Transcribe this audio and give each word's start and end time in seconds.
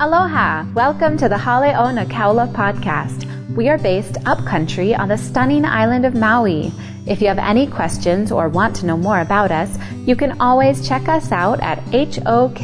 Aloha! 0.00 0.64
Welcome 0.74 1.16
to 1.16 1.28
the 1.28 1.34
Haleo 1.34 1.92
Nakaula 1.92 2.46
podcast. 2.52 3.26
We 3.56 3.68
are 3.68 3.78
based 3.78 4.16
upcountry 4.26 4.94
on 4.94 5.08
the 5.08 5.18
stunning 5.18 5.64
island 5.64 6.06
of 6.06 6.14
Maui. 6.14 6.70
If 7.08 7.20
you 7.20 7.26
have 7.26 7.40
any 7.40 7.66
questions 7.66 8.30
or 8.30 8.48
want 8.48 8.76
to 8.76 8.86
know 8.86 8.96
more 8.96 9.18
about 9.18 9.50
us, 9.50 9.76
you 10.06 10.14
can 10.14 10.40
always 10.40 10.86
check 10.86 11.08
us 11.08 11.32
out 11.32 11.58
at 11.62 11.84
hokmaui.com. 11.86 12.62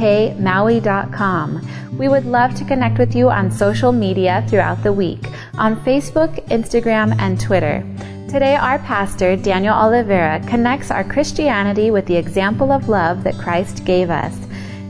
We 1.99 2.07
would 2.09 2.25
love 2.25 2.55
to 2.55 2.65
connect 2.65 2.99
with 3.01 3.17
you 3.17 3.29
on 3.31 3.51
social 3.51 3.91
media 3.91 4.47
throughout 4.49 4.85
the 4.85 4.93
week 4.93 5.27
on 5.59 5.75
Facebook, 5.85 6.41
Instagram, 6.51 7.17
and 7.19 7.41
Twitter. 7.41 7.85
Today, 8.29 8.55
our 8.55 8.79
pastor, 8.79 9.35
Daniel 9.35 9.75
Oliveira, 9.75 10.39
connects 10.47 10.93
our 10.93 11.03
Christianity 11.03 11.91
with 11.91 12.07
the 12.07 12.17
example 12.17 12.71
of 12.71 12.89
love 12.89 13.25
that 13.25 13.39
Christ 13.39 13.85
gave 13.85 14.09
us. 14.09 14.37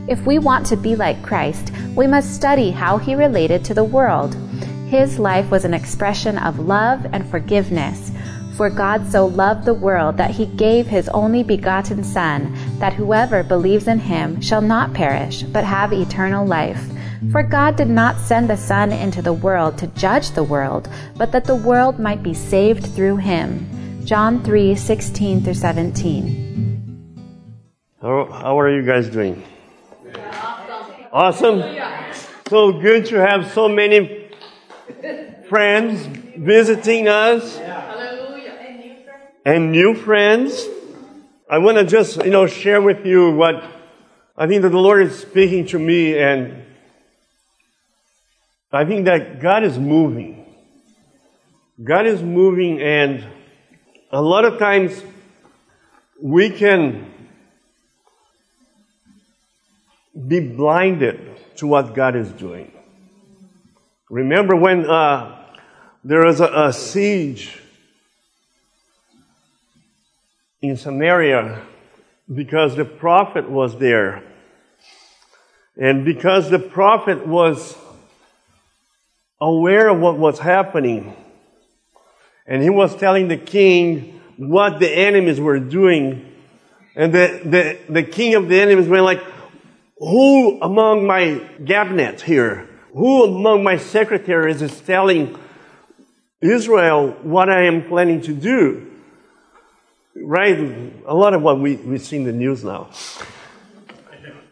If 0.07 0.27
we 0.27 0.37
want 0.37 0.67
to 0.67 0.77
be 0.77 0.95
like 0.95 1.23
Christ, 1.23 1.71
we 1.95 2.05
must 2.05 2.35
study 2.35 2.69
how 2.69 2.99
he 2.99 3.15
related 3.15 3.65
to 3.65 3.73
the 3.73 3.83
world. 3.83 4.35
His 4.87 5.17
life 5.17 5.49
was 5.49 5.65
an 5.65 5.73
expression 5.73 6.37
of 6.37 6.59
love 6.59 7.07
and 7.11 7.27
forgiveness. 7.27 8.11
For 8.55 8.69
God 8.69 9.11
so 9.11 9.25
loved 9.25 9.65
the 9.65 9.73
world 9.73 10.17
that 10.17 10.29
he 10.29 10.45
gave 10.45 10.85
his 10.85 11.09
only 11.09 11.41
begotten 11.41 12.03
Son, 12.03 12.55
that 12.77 12.93
whoever 12.93 13.41
believes 13.41 13.87
in 13.87 13.97
him 13.97 14.39
shall 14.41 14.61
not 14.61 14.93
perish, 14.93 15.41
but 15.41 15.63
have 15.63 15.91
eternal 15.91 16.45
life. 16.45 16.79
For 17.31 17.41
God 17.41 17.75
did 17.75 17.89
not 17.89 18.19
send 18.19 18.47
the 18.47 18.57
Son 18.57 18.91
into 18.91 19.23
the 19.23 19.33
world 19.33 19.75
to 19.79 19.87
judge 19.87 20.31
the 20.31 20.43
world, 20.43 20.87
but 21.17 21.31
that 21.31 21.45
the 21.45 21.55
world 21.55 21.97
might 21.97 22.21
be 22.21 22.35
saved 22.35 22.85
through 22.85 23.17
him. 23.17 23.67
John 24.05 24.43
3 24.43 24.75
16 24.75 25.41
through 25.41 25.55
17. 25.55 27.09
How, 27.99 28.25
how 28.31 28.59
are 28.59 28.69
you 28.69 28.85
guys 28.85 29.09
doing? 29.09 29.43
Awesome. 31.15 31.63
So 32.49 32.73
good 32.73 33.05
to 33.05 33.15
have 33.15 33.49
so 33.53 33.69
many 33.69 34.29
friends 35.47 36.05
visiting 36.35 37.07
us. 37.07 37.55
Hallelujah. 37.55 38.51
And 39.45 39.71
new 39.71 39.95
friends. 39.95 40.67
I 41.49 41.59
want 41.59 41.77
to 41.77 41.85
just, 41.85 42.17
you 42.25 42.31
know, 42.31 42.47
share 42.47 42.81
with 42.81 43.05
you 43.05 43.31
what 43.31 43.63
I 44.35 44.45
think 44.47 44.63
that 44.63 44.71
the 44.71 44.77
Lord 44.77 45.03
is 45.03 45.17
speaking 45.17 45.65
to 45.67 45.79
me 45.79 46.19
and 46.19 46.65
I 48.73 48.83
think 48.83 49.05
that 49.05 49.39
God 49.39 49.63
is 49.63 49.79
moving. 49.79 50.45
God 51.81 52.07
is 52.07 52.21
moving 52.21 52.81
and 52.81 53.23
a 54.11 54.21
lot 54.21 54.43
of 54.43 54.59
times 54.59 55.01
we 56.21 56.49
can 56.49 57.09
be 60.15 60.39
blinded 60.39 61.19
to 61.57 61.67
what 61.67 61.93
God 61.93 62.15
is 62.15 62.31
doing. 62.31 62.71
Remember 64.09 64.55
when 64.55 64.89
uh, 64.89 65.45
there 66.03 66.25
was 66.25 66.39
a, 66.39 66.67
a 66.67 66.73
siege 66.73 67.59
in 70.61 70.77
Samaria 70.77 71.61
because 72.33 72.75
the 72.75 72.85
prophet 72.85 73.49
was 73.49 73.77
there. 73.77 74.23
And 75.77 76.05
because 76.05 76.49
the 76.49 76.59
prophet 76.59 77.27
was 77.27 77.75
aware 79.41 79.89
of 79.89 79.99
what 79.99 80.17
was 80.17 80.39
happening, 80.39 81.13
and 82.47 82.63
he 82.63 82.69
was 82.69 82.95
telling 82.95 83.27
the 83.27 83.37
king 83.37 84.21
what 84.37 84.79
the 84.79 84.89
enemies 84.89 85.39
were 85.39 85.59
doing, 85.59 86.31
and 86.95 87.13
the, 87.13 87.41
the, 87.43 87.93
the 87.93 88.03
king 88.03 88.35
of 88.35 88.47
the 88.47 88.59
enemies 88.59 88.87
went 88.87 89.03
like, 89.03 89.21
who 89.97 90.61
among 90.61 91.07
my 91.07 91.41
cabinet 91.65 92.21
here, 92.21 92.67
who 92.93 93.23
among 93.23 93.63
my 93.63 93.77
secretaries 93.77 94.61
is 94.61 94.79
telling 94.81 95.37
Israel 96.41 97.11
what 97.23 97.49
I 97.49 97.65
am 97.65 97.87
planning 97.87 98.21
to 98.21 98.33
do? 98.33 98.91
Right? 100.15 100.57
A 101.05 101.13
lot 101.13 101.33
of 101.33 101.41
what 101.41 101.59
we, 101.59 101.75
we 101.75 101.97
see 101.97 102.17
in 102.17 102.23
the 102.23 102.31
news 102.31 102.63
now. 102.63 102.89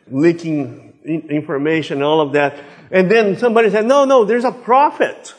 Leaking 0.09 0.94
information, 1.06 2.02
all 2.02 2.22
of 2.22 2.34
that. 2.34 2.58
And 2.92 3.10
then 3.10 3.38
somebody 3.38 3.70
said, 3.70 3.86
no, 3.86 4.06
no, 4.06 4.25
there's 4.25 4.44
a 4.44 4.52
prophet. 4.52 5.34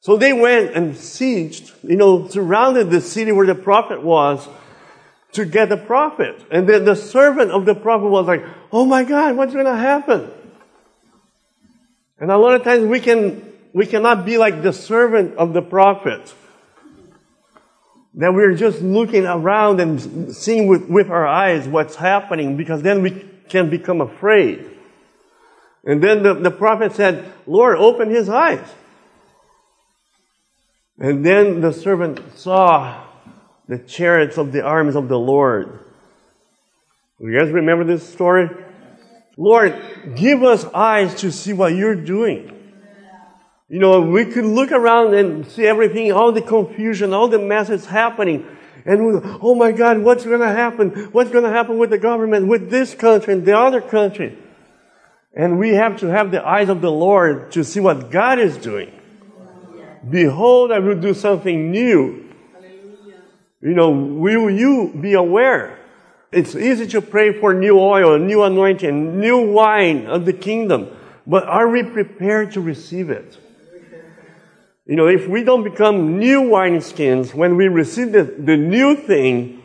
So 0.00 0.16
they 0.16 0.32
went 0.32 0.74
and 0.74 0.94
sieged, 0.94 1.72
you 1.82 1.96
know, 1.96 2.28
surrounded 2.28 2.90
the 2.90 3.00
city 3.00 3.32
where 3.32 3.46
the 3.46 3.54
prophet 3.54 4.02
was 4.02 4.46
to 5.36 5.44
get 5.44 5.68
the 5.68 5.76
prophet. 5.76 6.44
And 6.50 6.68
then 6.68 6.84
the 6.84 6.96
servant 6.96 7.50
of 7.50 7.64
the 7.64 7.74
prophet 7.74 8.08
was 8.08 8.26
like, 8.26 8.44
oh 8.72 8.84
my 8.84 9.04
God, 9.04 9.36
what's 9.36 9.52
going 9.52 9.66
to 9.66 9.76
happen? 9.76 10.30
And 12.18 12.30
a 12.30 12.36
lot 12.36 12.54
of 12.54 12.64
times 12.64 12.86
we 12.86 13.00
can, 13.00 13.52
we 13.72 13.86
cannot 13.86 14.26
be 14.26 14.38
like 14.38 14.62
the 14.62 14.72
servant 14.72 15.36
of 15.36 15.52
the 15.52 15.62
prophet. 15.62 16.34
That 18.14 18.32
we're 18.32 18.54
just 18.54 18.80
looking 18.80 19.26
around 19.26 19.80
and 19.80 20.34
seeing 20.34 20.66
with, 20.66 20.88
with 20.88 21.10
our 21.10 21.26
eyes 21.26 21.68
what's 21.68 21.96
happening 21.96 22.56
because 22.56 22.82
then 22.82 23.02
we 23.02 23.28
can 23.48 23.68
become 23.68 24.00
afraid. 24.00 24.70
And 25.84 26.02
then 26.02 26.22
the, 26.22 26.34
the 26.34 26.50
prophet 26.50 26.92
said, 26.94 27.30
Lord, 27.46 27.76
open 27.76 28.10
his 28.10 28.28
eyes. 28.28 28.66
And 30.98 31.24
then 31.24 31.60
the 31.60 31.72
servant 31.72 32.38
saw 32.38 33.05
the 33.68 33.78
chariots 33.78 34.38
of 34.38 34.52
the 34.52 34.62
armies 34.62 34.96
of 34.96 35.08
the 35.08 35.18
Lord. 35.18 35.80
You 37.18 37.38
guys 37.38 37.50
remember 37.50 37.84
this 37.84 38.08
story? 38.08 38.50
Lord, 39.36 39.80
give 40.14 40.42
us 40.42 40.64
eyes 40.66 41.14
to 41.16 41.32
see 41.32 41.52
what 41.52 41.74
you're 41.74 41.94
doing. 41.94 42.52
You 43.68 43.80
know, 43.80 44.00
we 44.00 44.26
could 44.26 44.44
look 44.44 44.70
around 44.70 45.14
and 45.14 45.46
see 45.46 45.66
everything, 45.66 46.12
all 46.12 46.30
the 46.30 46.42
confusion, 46.42 47.12
all 47.12 47.28
the 47.28 47.38
mess 47.38 47.68
is 47.68 47.86
happening. 47.86 48.46
And 48.84 49.06
we, 49.06 49.20
oh 49.42 49.56
my 49.56 49.72
God, 49.72 49.98
what's 49.98 50.24
going 50.24 50.40
to 50.40 50.48
happen? 50.48 50.90
What's 51.10 51.30
going 51.30 51.42
to 51.42 51.50
happen 51.50 51.76
with 51.76 51.90
the 51.90 51.98
government, 51.98 52.46
with 52.46 52.70
this 52.70 52.94
country 52.94 53.34
and 53.34 53.44
the 53.44 53.58
other 53.58 53.80
country? 53.80 54.38
And 55.34 55.58
we 55.58 55.70
have 55.70 55.98
to 56.00 56.06
have 56.06 56.30
the 56.30 56.46
eyes 56.46 56.68
of 56.68 56.80
the 56.80 56.90
Lord 56.90 57.50
to 57.52 57.64
see 57.64 57.80
what 57.80 58.10
God 58.10 58.38
is 58.38 58.56
doing. 58.56 58.92
Behold, 60.08 60.70
I 60.70 60.78
will 60.78 61.00
do 61.00 61.12
something 61.12 61.72
new. 61.72 62.25
You 63.62 63.74
know, 63.74 63.90
will 63.90 64.50
you 64.50 64.92
be 65.00 65.14
aware? 65.14 65.78
It's 66.30 66.54
easy 66.54 66.86
to 66.88 67.00
pray 67.00 67.32
for 67.32 67.54
new 67.54 67.78
oil, 67.78 68.18
new 68.18 68.42
anointing, 68.42 69.18
new 69.18 69.52
wine 69.52 70.06
of 70.06 70.26
the 70.26 70.32
kingdom. 70.32 70.88
But 71.26 71.44
are 71.44 71.68
we 71.68 71.82
prepared 71.82 72.52
to 72.52 72.60
receive 72.60 73.10
it? 73.10 73.38
You 74.86 74.94
know, 74.94 75.08
if 75.08 75.26
we 75.26 75.42
don't 75.42 75.64
become 75.64 76.18
new 76.18 76.42
wineskins 76.42 77.34
when 77.34 77.56
we 77.56 77.68
receive 77.68 78.12
the, 78.12 78.22
the 78.22 78.56
new 78.56 78.94
thing, 78.94 79.62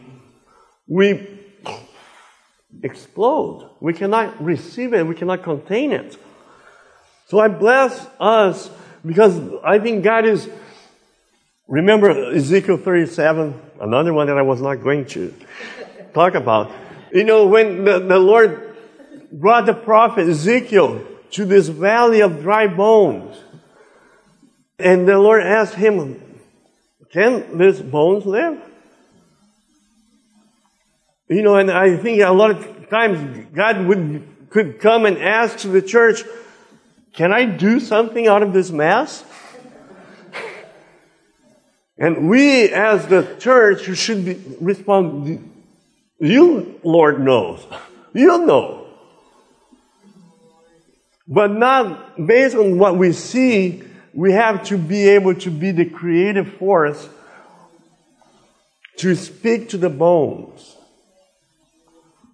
we 0.87 1.39
explode. 2.81 3.69
We 3.79 3.93
cannot 3.93 4.43
receive 4.43 4.93
it. 4.93 5.05
We 5.05 5.13
cannot 5.13 5.43
contain 5.43 5.91
it. 5.91 6.17
So 7.27 7.39
I 7.39 7.49
bless 7.49 8.07
us 8.19 8.69
because 9.05 9.39
I 9.63 9.77
think 9.77 10.03
God 10.03 10.25
is 10.25 10.49
Remember 11.71 12.33
Ezekiel 12.33 12.75
37, 12.75 13.57
another 13.81 14.13
one 14.13 14.27
that 14.27 14.37
I 14.37 14.43
was 14.43 14.61
not 14.61 14.75
going 14.75 15.05
to 15.07 15.33
talk 16.13 16.35
about. 16.35 16.71
You 17.11 17.23
know, 17.23 17.47
when 17.47 17.83
the, 17.83 17.99
the 17.99 18.19
Lord 18.19 18.75
brought 19.31 19.65
the 19.65 19.73
prophet 19.73 20.29
Ezekiel 20.29 21.05
to 21.31 21.45
this 21.45 21.67
valley 21.67 22.21
of 22.21 22.41
dry 22.41 22.67
bones, 22.67 23.37
and 24.77 25.07
the 25.07 25.17
Lord 25.17 25.43
asked 25.43 25.73
him, 25.73 26.39
Can 27.11 27.57
these 27.57 27.81
bones 27.81 28.25
live? 28.25 28.61
You 31.27 31.41
know, 31.41 31.55
and 31.55 31.71
I 31.71 31.97
think 31.97 32.21
a 32.21 32.31
lot 32.31 32.51
of 32.51 32.89
times 32.89 33.47
God 33.53 33.85
would, 33.85 34.47
could 34.49 34.79
come 34.79 35.05
and 35.05 35.17
ask 35.17 35.59
the 35.59 35.81
church, 35.81 36.23
Can 37.13 37.33
I 37.33 37.45
do 37.45 37.79
something 37.79 38.27
out 38.27 38.43
of 38.43 38.53
this 38.53 38.69
mess? 38.69 39.23
And 42.01 42.27
we 42.27 42.67
as 42.69 43.05
the 43.05 43.35
church 43.37 43.83
should 43.95 44.25
be, 44.25 44.41
respond, 44.59 45.51
you, 46.19 46.79
Lord, 46.83 47.19
knows. 47.21 47.63
You 48.11 48.43
know. 48.43 48.87
But 51.27 51.51
not 51.51 52.25
based 52.25 52.55
on 52.55 52.79
what 52.79 52.97
we 52.97 53.13
see, 53.13 53.83
we 54.15 54.31
have 54.31 54.63
to 54.63 54.79
be 54.79 55.09
able 55.09 55.35
to 55.35 55.51
be 55.51 55.69
the 55.69 55.85
creative 55.85 56.51
force 56.55 57.07
to 58.97 59.13
speak 59.13 59.69
to 59.69 59.77
the 59.77 59.89
bones. 59.91 60.75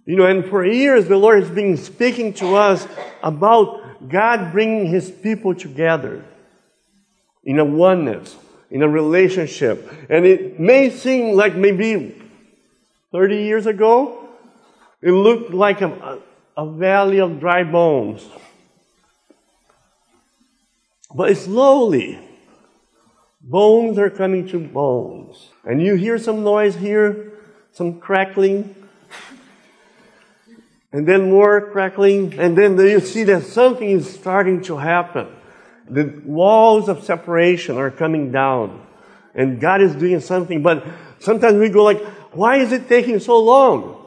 You 0.05 0.15
know, 0.15 0.27
and 0.27 0.45
for 0.45 0.65
years 0.65 1.09
the 1.09 1.17
Lord 1.17 1.43
has 1.43 1.51
been 1.51 1.75
speaking 1.75 2.31
to 2.35 2.55
us 2.55 2.87
about 3.21 4.07
God 4.07 4.53
bringing 4.53 4.85
His 4.85 5.11
people 5.11 5.53
together 5.53 6.23
in 7.43 7.59
a 7.59 7.65
oneness 7.65 8.33
in 8.69 8.81
a 8.81 8.89
relationship. 8.89 9.91
And 10.09 10.25
it 10.25 10.59
may 10.59 10.89
seem 10.89 11.35
like 11.35 11.55
maybe 11.55 12.21
30 13.11 13.35
years 13.43 13.65
ago, 13.65 14.27
it 15.01 15.11
looked 15.11 15.53
like 15.53 15.81
a, 15.81 16.19
a 16.55 16.69
valley 16.69 17.19
of 17.19 17.39
dry 17.39 17.63
bones. 17.63 18.27
But 21.13 21.37
slowly, 21.37 22.19
bones 23.41 23.97
are 23.97 24.09
coming 24.09 24.47
to 24.49 24.59
bones. 24.59 25.49
And 25.63 25.81
you 25.81 25.95
hear 25.95 26.17
some 26.17 26.43
noise 26.43 26.75
here, 26.75 27.33
some 27.71 27.99
crackling, 27.99 28.75
and 30.91 31.07
then 31.07 31.29
more 31.29 31.69
crackling, 31.71 32.39
and 32.39 32.57
then 32.57 32.77
you 32.77 32.99
see 32.99 33.23
that 33.25 33.43
something 33.43 33.89
is 33.89 34.11
starting 34.11 34.61
to 34.63 34.77
happen. 34.77 35.27
The 35.89 36.21
walls 36.25 36.89
of 36.89 37.03
separation 37.03 37.77
are 37.77 37.91
coming 37.91 38.31
down, 38.31 38.85
and 39.33 39.59
God 39.59 39.81
is 39.81 39.95
doing 39.95 40.19
something, 40.19 40.61
but 40.61 40.85
sometimes 41.19 41.57
we 41.57 41.69
go 41.69 41.83
like, 41.83 42.03
why 42.33 42.57
is 42.57 42.71
it 42.71 42.87
taking 42.87 43.19
so 43.19 43.39
long? 43.39 44.05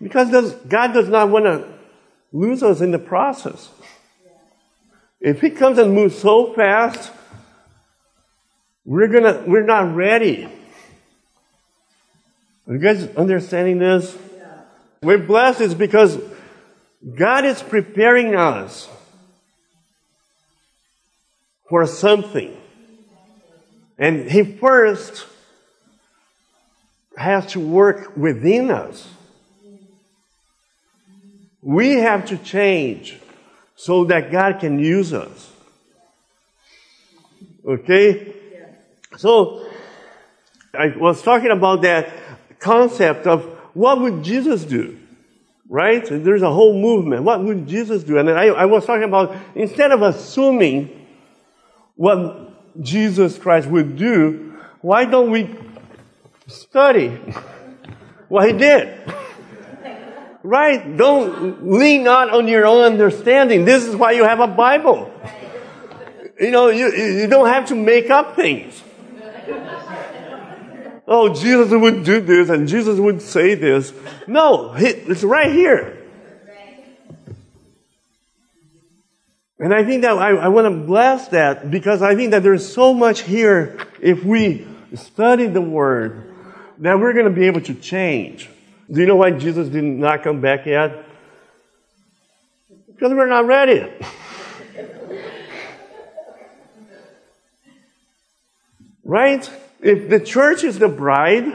Because 0.00 0.30
does, 0.30 0.52
God 0.52 0.92
does 0.92 1.08
not 1.08 1.30
want 1.30 1.46
to 1.46 1.66
lose 2.32 2.62
us 2.62 2.80
in 2.80 2.90
the 2.90 2.98
process. 2.98 3.70
If 5.20 5.40
He 5.40 5.50
comes 5.50 5.78
and 5.78 5.94
moves 5.94 6.18
so 6.18 6.52
fast, 6.52 7.10
we're 8.84 9.08
gonna 9.08 9.42
we're 9.46 9.64
not 9.64 9.96
ready. 9.96 10.48
Are 12.68 12.74
you 12.74 12.78
guys 12.78 13.08
understanding 13.16 13.78
this? 13.78 14.16
We're 15.02 15.18
blessed 15.18 15.60
is 15.60 15.74
because 15.74 16.18
God 17.14 17.44
is 17.44 17.62
preparing 17.62 18.34
us 18.34 18.88
for 21.68 21.86
something. 21.86 22.56
And 23.98 24.30
He 24.30 24.44
first 24.44 25.26
has 27.16 27.46
to 27.52 27.60
work 27.60 28.16
within 28.16 28.70
us. 28.70 29.08
We 31.62 31.94
have 31.94 32.26
to 32.26 32.36
change 32.36 33.18
so 33.74 34.04
that 34.04 34.30
God 34.30 34.60
can 34.60 34.78
use 34.78 35.12
us. 35.12 35.52
Okay? 37.66 38.34
So, 39.16 39.66
I 40.72 40.88
was 40.96 41.22
talking 41.22 41.50
about 41.50 41.82
that 41.82 42.12
concept 42.58 43.26
of 43.26 43.44
what 43.74 44.00
would 44.00 44.22
Jesus 44.22 44.64
do? 44.64 44.98
Right? 45.68 46.06
There's 46.08 46.42
a 46.42 46.52
whole 46.52 46.80
movement. 46.80 47.24
What 47.24 47.42
would 47.42 47.66
Jesus 47.66 48.04
do? 48.04 48.18
And 48.18 48.30
I, 48.30 48.46
I 48.46 48.66
was 48.66 48.86
talking 48.86 49.04
about 49.04 49.34
instead 49.54 49.90
of 49.90 50.02
assuming 50.02 50.95
what 51.96 52.82
Jesus 52.82 53.38
Christ 53.38 53.68
would 53.68 53.96
do, 53.96 54.54
why 54.80 55.04
don't 55.04 55.30
we 55.30 55.54
study 56.46 57.08
what 58.28 58.46
he 58.46 58.52
did? 58.56 59.12
Right? 60.42 60.96
Don't 60.96 61.68
lean 61.72 62.04
not 62.04 62.30
on 62.30 62.46
your 62.46 62.66
own 62.66 62.84
understanding. 62.84 63.64
This 63.64 63.84
is 63.84 63.96
why 63.96 64.12
you 64.12 64.22
have 64.22 64.38
a 64.38 64.46
Bible. 64.46 65.12
You 66.38 66.50
know, 66.50 66.68
you, 66.68 66.92
you 66.92 67.26
don't 67.26 67.48
have 67.48 67.66
to 67.68 67.74
make 67.74 68.10
up 68.10 68.36
things. 68.36 68.82
Oh, 71.08 71.32
Jesus 71.32 71.70
would 71.70 72.04
do 72.04 72.20
this 72.20 72.48
and 72.48 72.68
Jesus 72.68 72.98
would 72.98 73.22
say 73.22 73.54
this. 73.54 73.92
No, 74.26 74.74
it's 74.76 75.24
right 75.24 75.50
here. 75.50 76.05
And 79.58 79.72
I 79.72 79.84
think 79.84 80.02
that 80.02 80.18
I, 80.18 80.30
I 80.36 80.48
want 80.48 80.66
to 80.66 80.70
bless 80.86 81.28
that 81.28 81.70
because 81.70 82.02
I 82.02 82.14
think 82.14 82.32
that 82.32 82.42
there's 82.42 82.70
so 82.70 82.92
much 82.92 83.22
here 83.22 83.78
if 84.02 84.22
we 84.22 84.66
study 84.94 85.46
the 85.46 85.62
Word 85.62 86.34
that 86.78 86.98
we're 87.00 87.14
going 87.14 87.24
to 87.24 87.30
be 87.30 87.46
able 87.46 87.62
to 87.62 87.74
change. 87.74 88.50
Do 88.90 89.00
you 89.00 89.06
know 89.06 89.16
why 89.16 89.30
Jesus 89.30 89.68
did 89.68 89.82
not 89.82 90.22
come 90.22 90.42
back 90.42 90.66
yet? 90.66 91.06
Because 92.86 93.12
we're 93.12 93.26
not 93.26 93.46
ready. 93.46 93.90
right? 99.04 99.50
If 99.80 100.10
the 100.10 100.20
church 100.20 100.64
is 100.64 100.78
the 100.78 100.88
bride, 100.88 101.46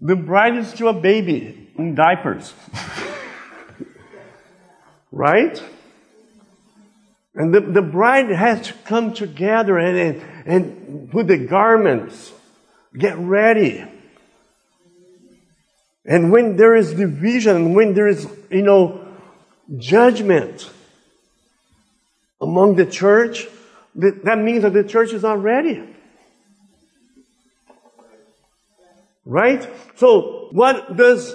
the 0.00 0.16
bride 0.16 0.56
is 0.56 0.68
still 0.68 0.88
a 0.88 0.92
baby 0.92 1.70
in 1.76 1.94
diapers. 1.94 2.52
right? 5.14 5.62
And 7.34 7.54
the, 7.54 7.60
the 7.60 7.82
bride 7.82 8.30
has 8.30 8.66
to 8.66 8.72
come 8.84 9.14
together 9.14 9.78
and, 9.78 9.96
and, 9.96 10.46
and 10.46 11.10
put 11.10 11.28
the 11.28 11.38
garments, 11.38 12.32
get 12.96 13.16
ready. 13.18 13.84
And 16.04 16.30
when 16.30 16.56
there 16.56 16.74
is 16.74 16.94
division, 16.94 17.74
when 17.74 17.94
there 17.94 18.08
is, 18.08 18.28
you 18.50 18.62
know, 18.62 19.06
judgment 19.78 20.68
among 22.40 22.74
the 22.74 22.84
church, 22.84 23.46
that 23.94 24.38
means 24.38 24.62
that 24.62 24.72
the 24.72 24.84
church 24.84 25.12
is 25.12 25.22
not 25.22 25.42
ready. 25.42 25.82
Right? 29.24 29.66
So, 29.96 30.48
what 30.50 30.96
does 30.96 31.34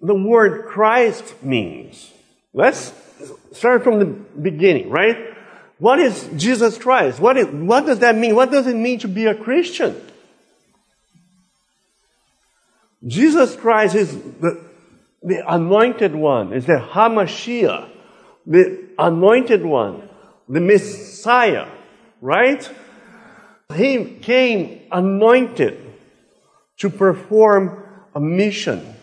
the 0.00 0.14
word 0.14 0.66
Christ 0.66 1.42
means? 1.42 2.12
Let's 2.56 2.90
start 3.52 3.84
from 3.84 3.98
the 3.98 4.06
beginning, 4.06 4.88
right? 4.88 5.34
What 5.78 6.00
is 6.00 6.26
Jesus 6.36 6.78
Christ? 6.78 7.20
What, 7.20 7.36
is, 7.36 7.46
what 7.48 7.84
does 7.84 7.98
that 7.98 8.16
mean? 8.16 8.34
What 8.34 8.50
does 8.50 8.66
it 8.66 8.74
mean 8.74 8.98
to 9.00 9.08
be 9.08 9.26
a 9.26 9.34
Christian? 9.34 9.94
Jesus 13.06 13.54
Christ 13.56 13.94
is 13.94 14.10
the, 14.40 14.58
the 15.22 15.44
anointed 15.46 16.14
one, 16.14 16.54
is 16.54 16.64
the 16.64 16.78
Hamashiach, 16.78 17.90
the 18.46 18.88
anointed 18.98 19.62
one, 19.62 20.08
the 20.48 20.60
Messiah, 20.60 21.68
right? 22.22 22.66
He 23.74 24.14
came 24.22 24.80
anointed 24.90 25.78
to 26.78 26.88
perform 26.88 27.84
a 28.14 28.20
mission. 28.20 28.94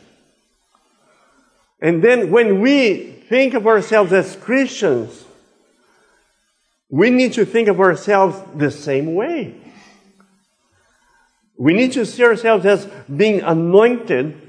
And 1.79 2.03
then 2.03 2.31
when 2.31 2.59
we 2.59 3.12
think 3.33 3.56
of 3.56 3.65
ourselves 3.65 4.13
as 4.13 4.35
Christians, 4.35 5.25
we 6.88 7.09
need 7.09 7.33
to 7.33 7.45
think 7.47 7.68
of 7.68 7.80
ourselves 7.80 8.39
the 8.56 8.69
same 8.69 9.15
way. 9.15 9.56
We 11.57 11.74
need 11.74 11.94
to 11.94 12.06
see 12.06 12.24
ourselves 12.24 12.63
as 12.63 12.85
being 13.09 13.41
anointed 13.41 14.39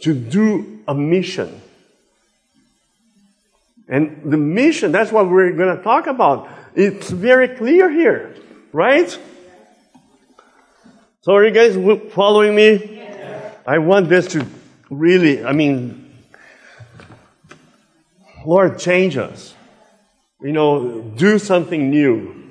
to 0.00 0.14
do 0.14 0.80
a 0.88 0.94
mission. 0.94 1.60
And 3.86 4.22
the 4.24 4.38
mission, 4.38 4.90
that's 4.90 5.12
what 5.12 5.28
we're 5.28 5.52
going 5.52 5.76
to 5.76 5.82
talk 5.82 6.06
about. 6.06 6.48
It's 6.74 7.10
very 7.10 7.48
clear 7.48 7.90
here, 7.90 8.34
right? 8.72 9.10
So 11.20 11.34
are 11.34 11.44
you 11.44 11.50
guys 11.50 11.76
following 12.14 12.54
me? 12.54 13.02
I 13.66 13.76
want 13.76 14.08
this 14.08 14.28
to 14.28 14.46
really, 14.88 15.44
I 15.44 15.52
mean, 15.52 16.01
Lord, 18.44 18.78
change 18.78 19.16
us. 19.16 19.54
You 20.40 20.52
know, 20.52 21.00
do 21.00 21.38
something 21.38 21.90
new. 21.90 22.50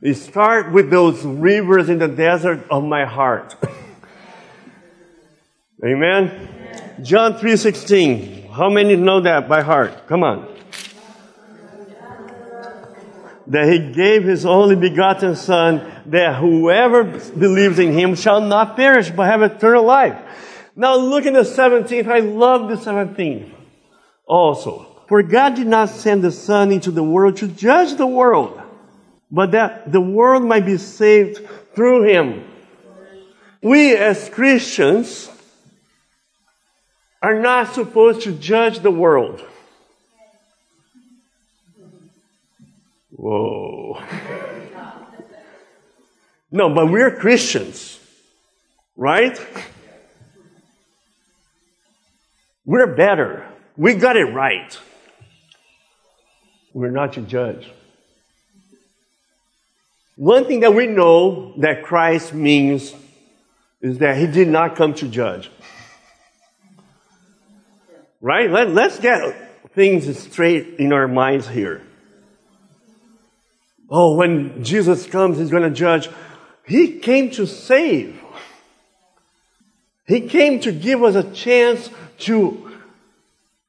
You 0.00 0.14
start 0.14 0.72
with 0.72 0.90
those 0.90 1.24
rivers 1.24 1.88
in 1.88 1.98
the 1.98 2.08
desert 2.08 2.66
of 2.70 2.84
my 2.84 3.04
heart. 3.04 3.56
Amen? 5.84 6.30
Amen. 6.48 7.04
John 7.04 7.34
3.16. 7.34 8.50
How 8.50 8.68
many 8.68 8.96
know 8.96 9.20
that 9.20 9.48
by 9.48 9.62
heart? 9.62 10.06
Come 10.06 10.22
on. 10.22 10.48
That 13.48 13.68
he 13.68 13.92
gave 13.92 14.22
his 14.22 14.46
only 14.46 14.76
begotten 14.76 15.34
son 15.34 15.90
that 16.06 16.36
whoever 16.36 17.04
believes 17.04 17.78
in 17.78 17.92
him 17.92 18.14
shall 18.14 18.40
not 18.40 18.76
perish 18.76 19.10
but 19.10 19.26
have 19.26 19.42
eternal 19.42 19.84
life. 19.84 20.16
Now 20.76 20.96
look 20.96 21.26
at 21.26 21.32
the 21.32 21.40
17th. 21.40 22.06
I 22.06 22.20
love 22.20 22.68
the 22.68 22.76
17th 22.76 23.50
also. 24.26 24.91
For 25.12 25.22
God 25.22 25.56
did 25.56 25.66
not 25.66 25.90
send 25.90 26.24
the 26.24 26.32
son 26.32 26.72
into 26.72 26.90
the 26.90 27.02
world 27.02 27.36
to 27.36 27.46
judge 27.46 27.98
the 27.98 28.06
world 28.06 28.58
but 29.30 29.50
that 29.50 29.92
the 29.92 30.00
world 30.00 30.42
might 30.42 30.64
be 30.64 30.78
saved 30.78 31.46
through 31.74 32.04
him. 32.04 32.50
We 33.62 33.94
as 33.94 34.30
Christians 34.30 35.28
are 37.20 37.38
not 37.38 37.74
supposed 37.74 38.22
to 38.22 38.32
judge 38.32 38.78
the 38.78 38.90
world. 38.90 39.44
Whoa. 43.10 44.02
No, 46.50 46.74
but 46.74 46.90
we're 46.90 47.16
Christians, 47.16 48.00
right? 48.96 49.38
We're 52.64 52.94
better. 52.94 53.46
We 53.76 53.94
got 53.94 54.16
it 54.16 54.24
right. 54.24 54.78
We're 56.74 56.90
not 56.90 57.14
to 57.14 57.20
judge. 57.20 57.70
One 60.16 60.44
thing 60.46 60.60
that 60.60 60.74
we 60.74 60.86
know 60.86 61.54
that 61.58 61.82
Christ 61.82 62.34
means 62.34 62.94
is 63.80 63.98
that 63.98 64.16
he 64.16 64.26
did 64.26 64.48
not 64.48 64.76
come 64.76 64.94
to 64.94 65.08
judge. 65.08 65.50
Right? 68.20 68.50
Let, 68.50 68.70
let's 68.70 68.98
get 69.00 69.70
things 69.74 70.18
straight 70.18 70.76
in 70.78 70.92
our 70.92 71.08
minds 71.08 71.48
here. 71.48 71.82
Oh, 73.90 74.14
when 74.14 74.64
Jesus 74.64 75.06
comes, 75.06 75.38
he's 75.38 75.50
going 75.50 75.64
to 75.64 75.70
judge. 75.70 76.08
He 76.66 76.98
came 76.98 77.30
to 77.32 77.46
save. 77.46 78.18
He 80.06 80.28
came 80.28 80.60
to 80.60 80.72
give 80.72 81.02
us 81.02 81.14
a 81.14 81.30
chance 81.32 81.90
to 82.20 82.61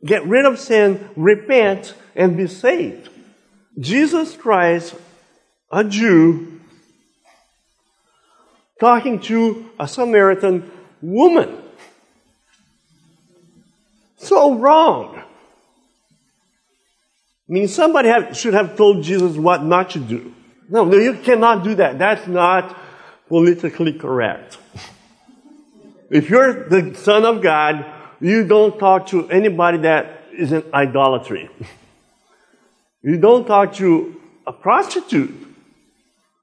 get 0.06 0.26
rid 0.26 0.46
of 0.46 0.60
sin, 0.60 1.10
repent, 1.16 1.94
and 2.16 2.38
be 2.38 2.48
saved. 2.48 3.10
Jesus 3.80 4.36
Christ, 4.36 4.96
a 5.72 5.84
Jew, 5.84 6.60
talking 8.80 9.20
to 9.22 9.70
a 9.80 9.88
Samaritan 9.88 10.72
woman. 11.02 11.58
So 14.18 14.56
wrong. 14.56 15.18
I 15.18 17.52
mean, 17.52 17.68
somebody 17.68 18.10
have, 18.10 18.38
should 18.38 18.54
have 18.54 18.78
told 18.78 19.04
Jesus 19.04 19.36
what 19.36 19.64
not 19.64 19.92
to 19.92 20.00
do. 20.00 20.34
No, 20.70 20.86
no, 20.86 20.98
you 20.98 21.16
cannot 21.16 21.64
do 21.64 21.76
that. 21.76 22.00
That's 22.00 22.28
not 22.28 22.78
politically 23.28 23.94
correct. 23.94 24.58
If 26.10 26.30
you're 26.30 26.70
the 26.70 26.96
Son 26.96 27.26
of 27.26 27.42
God, 27.42 27.86
you 28.24 28.48
don't 28.48 28.80
talk 28.80 29.08
to 29.08 29.30
anybody 29.30 29.80
that 29.80 30.24
is 30.32 30.54
in 30.54 30.64
idolatry. 30.74 31.50
You 33.02 33.18
don't 33.18 33.46
talk 33.46 33.74
to 33.76 34.16
a 34.48 34.54
prostitute, 34.54 35.36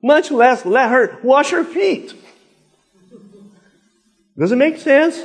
much 0.03 0.31
less 0.31 0.67
let 0.67 0.91
her 0.91 1.19
wash 1.23 1.51
her 1.51 1.65
feet. 1.65 2.13
Does 4.39 4.53
it 4.53 4.57
make 4.57 4.77
sense? 4.77 5.25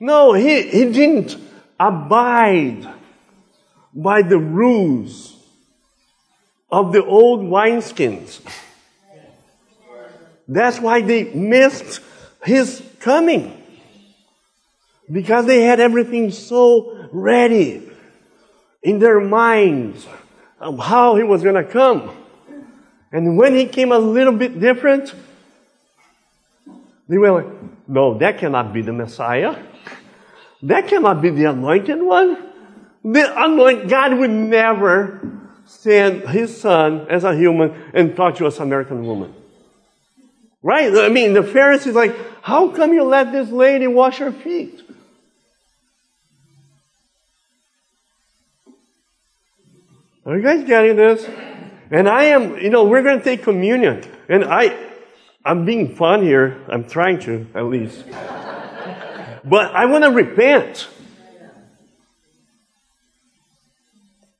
No, 0.00 0.32
he, 0.32 0.62
he 0.62 0.90
didn't 0.90 1.36
abide 1.78 2.88
by 3.94 4.22
the 4.22 4.38
rules 4.38 5.36
of 6.68 6.92
the 6.92 7.04
old 7.04 7.42
wineskins. 7.42 8.40
That's 10.48 10.80
why 10.80 11.00
they 11.00 11.32
missed 11.32 12.00
his 12.42 12.82
coming. 12.98 13.59
Because 15.10 15.46
they 15.46 15.62
had 15.62 15.80
everything 15.80 16.30
so 16.30 17.08
ready 17.12 17.90
in 18.82 18.98
their 18.98 19.20
minds 19.20 20.06
of 20.60 20.78
how 20.78 21.16
he 21.16 21.22
was 21.22 21.42
going 21.42 21.56
to 21.56 21.64
come. 21.64 22.16
And 23.12 23.36
when 23.36 23.54
he 23.54 23.66
came 23.66 23.92
a 23.92 23.98
little 23.98 24.32
bit 24.32 24.60
different, 24.60 25.14
they 27.08 27.18
were 27.18 27.42
like, 27.42 27.52
no, 27.88 28.18
that 28.18 28.38
cannot 28.38 28.72
be 28.72 28.82
the 28.82 28.92
Messiah. 28.92 29.56
That 30.62 30.86
cannot 30.86 31.20
be 31.20 31.30
the 31.30 31.46
anointed 31.46 32.00
one. 32.00 32.36
The 33.02 33.44
anointed, 33.44 33.88
God 33.88 34.16
would 34.18 34.30
never 34.30 35.20
send 35.64 36.28
his 36.28 36.60
son 36.60 37.06
as 37.08 37.24
a 37.24 37.34
human 37.34 37.90
and 37.94 38.14
talk 38.14 38.36
to 38.36 38.46
a 38.46 38.50
Samaritan 38.50 39.04
woman. 39.04 39.34
Right? 40.62 40.94
I 40.94 41.08
mean, 41.08 41.32
the 41.32 41.42
Pharisees 41.42 41.94
like, 41.94 42.14
how 42.42 42.68
come 42.68 42.92
you 42.92 43.02
let 43.02 43.32
this 43.32 43.50
lady 43.50 43.86
wash 43.86 44.18
her 44.18 44.30
feet? 44.30 44.82
Are 50.26 50.36
you 50.36 50.42
guys 50.42 50.64
getting 50.64 50.96
this? 50.96 51.26
And 51.90 52.08
I 52.08 52.24
am, 52.24 52.58
you 52.58 52.68
know, 52.68 52.84
we're 52.84 53.02
going 53.02 53.18
to 53.18 53.24
take 53.24 53.42
communion. 53.42 54.04
And 54.28 54.44
I, 54.44 54.76
I'm 55.44 55.64
being 55.64 55.96
fun 55.96 56.22
here. 56.22 56.62
I'm 56.68 56.84
trying 56.84 57.20
to, 57.20 57.46
at 57.54 57.64
least. 57.64 58.04
but 59.44 59.74
I 59.74 59.86
want 59.86 60.04
to 60.04 60.10
repent. 60.10 60.88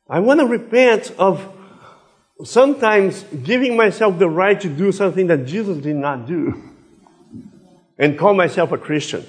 I 0.08 0.20
want 0.20 0.40
to 0.40 0.46
repent 0.46 1.12
of 1.18 1.56
sometimes 2.44 3.22
giving 3.42 3.76
myself 3.76 4.18
the 4.18 4.28
right 4.28 4.60
to 4.60 4.68
do 4.68 4.92
something 4.92 5.28
that 5.28 5.46
Jesus 5.46 5.78
did 5.78 5.96
not 5.96 6.26
do 6.26 6.62
and 7.98 8.18
call 8.18 8.34
myself 8.34 8.72
a 8.72 8.78
Christian. 8.78 9.24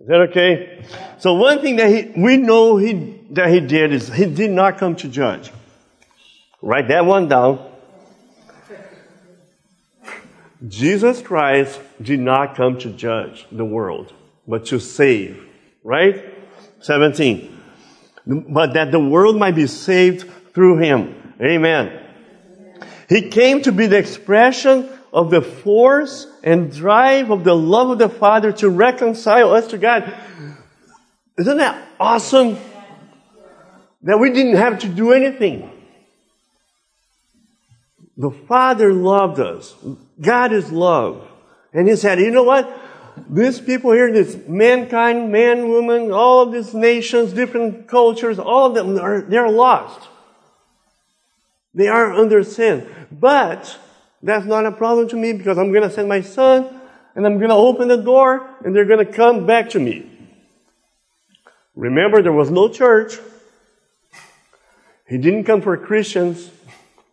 Is 0.00 0.06
that 0.06 0.20
okay? 0.30 0.82
So 1.18 1.34
one 1.34 1.60
thing 1.60 1.76
that 1.76 1.88
he, 1.90 2.12
we 2.18 2.38
know 2.38 2.78
he, 2.78 3.20
that 3.30 3.50
he 3.50 3.60
did 3.60 3.92
is 3.92 4.08
he 4.08 4.24
did 4.24 4.50
not 4.50 4.78
come 4.78 4.96
to 4.96 5.08
judge. 5.08 5.52
Write 6.62 6.88
that 6.88 7.04
one 7.04 7.28
down. 7.28 7.66
Jesus 10.66 11.20
Christ 11.20 11.80
did 12.00 12.20
not 12.20 12.54
come 12.56 12.78
to 12.78 12.90
judge 12.90 13.46
the 13.52 13.64
world, 13.64 14.12
but 14.48 14.66
to 14.66 14.78
save. 14.78 15.42
Right? 15.84 16.24
17. 16.80 17.58
But 18.26 18.74
that 18.74 18.92
the 18.92 19.00
world 19.00 19.36
might 19.36 19.54
be 19.54 19.66
saved 19.66 20.30
through 20.54 20.78
him. 20.78 21.34
Amen. 21.42 22.06
He 23.08 23.28
came 23.28 23.62
to 23.62 23.72
be 23.72 23.86
the 23.86 23.98
expression 23.98 24.88
of 25.12 25.30
the 25.30 25.42
force 25.42 26.26
and 26.42 26.72
drive 26.72 27.30
of 27.30 27.44
the 27.44 27.56
love 27.56 27.90
of 27.90 27.98
the 27.98 28.08
Father 28.08 28.52
to 28.52 28.68
reconcile 28.68 29.52
us 29.52 29.66
to 29.68 29.78
God. 29.78 30.14
Isn't 31.38 31.56
that 31.56 31.88
awesome? 31.98 32.58
That 34.02 34.18
we 34.18 34.32
didn't 34.32 34.56
have 34.56 34.78
to 34.80 34.88
do 34.88 35.12
anything. 35.12 35.70
The 38.16 38.30
Father 38.30 38.92
loved 38.92 39.40
us. 39.40 39.74
God 40.20 40.52
is 40.52 40.70
love. 40.70 41.26
And 41.72 41.88
He 41.88 41.96
said, 41.96 42.20
you 42.20 42.30
know 42.30 42.42
what? 42.42 42.78
These 43.28 43.60
people 43.60 43.92
here, 43.92 44.12
this 44.12 44.36
mankind, 44.46 45.32
man, 45.32 45.68
woman, 45.68 46.12
all 46.12 46.42
of 46.42 46.52
these 46.52 46.72
nations, 46.74 47.32
different 47.32 47.88
cultures, 47.88 48.38
all 48.38 48.66
of 48.66 48.74
them 48.74 48.98
are, 48.98 49.22
they're 49.22 49.50
lost. 49.50 50.08
They 51.74 51.88
are 51.88 52.12
under 52.12 52.42
sin. 52.42 52.88
But 53.10 53.78
that's 54.22 54.46
not 54.46 54.66
a 54.66 54.72
problem 54.72 55.08
to 55.08 55.16
me 55.16 55.32
because 55.32 55.58
I'm 55.58 55.72
going 55.72 55.82
to 55.82 55.90
send 55.90 56.08
my 56.08 56.20
son 56.20 56.80
and 57.14 57.26
I'm 57.26 57.38
going 57.38 57.50
to 57.50 57.56
open 57.56 57.88
the 57.88 57.96
door 57.96 58.48
and 58.64 58.74
they're 58.74 58.84
going 58.84 59.04
to 59.04 59.12
come 59.12 59.46
back 59.46 59.70
to 59.70 59.80
me. 59.80 60.06
Remember, 61.74 62.22
there 62.22 62.32
was 62.32 62.50
no 62.50 62.68
church. 62.68 63.18
He 65.08 65.16
didn't 65.16 65.44
come 65.44 65.62
for 65.62 65.76
Christians. 65.76 66.50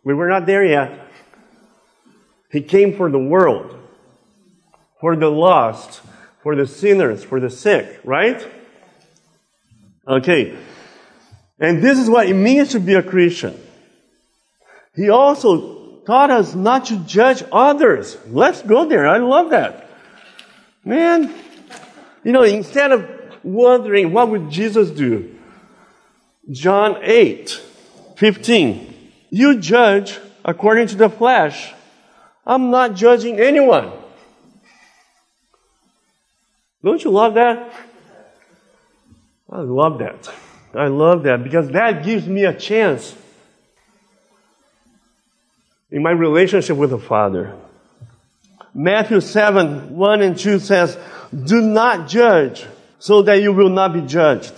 We 0.04 0.14
were 0.14 0.28
not 0.28 0.46
there 0.46 0.64
yet. 0.64 1.06
He 2.50 2.60
came 2.60 2.96
for 2.96 3.10
the 3.10 3.18
world, 3.18 3.76
for 5.00 5.16
the 5.16 5.30
lost, 5.30 6.00
for 6.42 6.54
the 6.54 6.66
sinners, 6.66 7.24
for 7.24 7.40
the 7.40 7.50
sick, 7.50 8.00
right? 8.04 8.46
Okay. 10.06 10.56
And 11.58 11.82
this 11.82 11.98
is 11.98 12.08
what 12.08 12.28
it 12.28 12.34
means 12.34 12.70
to 12.70 12.80
be 12.80 12.94
a 12.94 13.02
Christian. 13.02 13.58
He 14.94 15.10
also 15.10 15.77
taught 16.08 16.30
us 16.30 16.54
not 16.54 16.86
to 16.86 16.96
judge 17.00 17.44
others. 17.52 18.16
Let's 18.28 18.62
go 18.62 18.88
there. 18.88 19.06
I 19.06 19.18
love 19.18 19.50
that. 19.50 19.90
Man, 20.82 21.34
you 22.24 22.32
know, 22.32 22.44
instead 22.44 22.92
of 22.92 23.06
wondering 23.42 24.14
what 24.14 24.30
would 24.30 24.48
Jesus 24.48 24.88
do, 24.90 25.36
John 26.50 26.96
8, 27.02 27.50
15. 28.16 29.10
You 29.28 29.58
judge 29.60 30.18
according 30.46 30.86
to 30.88 30.96
the 30.96 31.10
flesh. 31.10 31.74
I'm 32.46 32.70
not 32.70 32.94
judging 32.94 33.38
anyone. 33.38 33.92
Don't 36.82 37.04
you 37.04 37.10
love 37.10 37.34
that? 37.34 37.70
I 39.50 39.60
love 39.60 39.98
that. 39.98 40.32
I 40.72 40.86
love 40.86 41.24
that 41.24 41.44
because 41.44 41.68
that 41.72 42.02
gives 42.02 42.26
me 42.26 42.46
a 42.46 42.54
chance 42.58 43.14
in 45.90 46.02
my 46.02 46.10
relationship 46.10 46.76
with 46.76 46.90
the 46.90 46.98
Father. 46.98 47.54
Matthew 48.74 49.20
7, 49.20 49.96
1 49.96 50.22
and 50.22 50.38
2 50.38 50.58
says, 50.58 50.98
Do 51.32 51.60
not 51.60 52.08
judge 52.08 52.66
so 52.98 53.22
that 53.22 53.42
you 53.42 53.52
will 53.52 53.70
not 53.70 53.92
be 53.92 54.02
judged. 54.02 54.52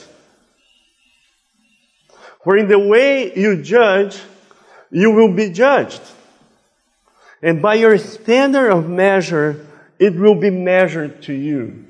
For 2.43 2.57
in 2.57 2.69
the 2.69 2.79
way 2.79 3.35
you 3.39 3.63
judge, 3.63 4.19
you 4.91 5.11
will 5.13 5.35
be 5.35 5.51
judged. 5.51 6.01
And 7.43 7.63
by 7.63 7.75
your 7.75 7.97
standard 7.99 8.71
of 8.71 8.89
measure, 8.89 9.67
it 9.99 10.15
will 10.15 10.35
be 10.35 10.51
measured 10.51 11.23
to 11.25 11.33
you. 11.33 11.87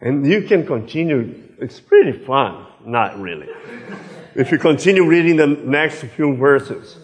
And 0.00 0.26
you 0.26 0.42
can 0.42 0.66
continue. 0.66 1.34
It's 1.58 1.80
pretty 1.80 2.12
fun. 2.12 2.66
Not 2.84 3.20
really. 3.20 3.48
if 4.34 4.50
you 4.50 4.58
continue 4.58 5.06
reading 5.06 5.36
the 5.36 5.46
next 5.46 6.02
few 6.02 6.36
verses. 6.36 6.96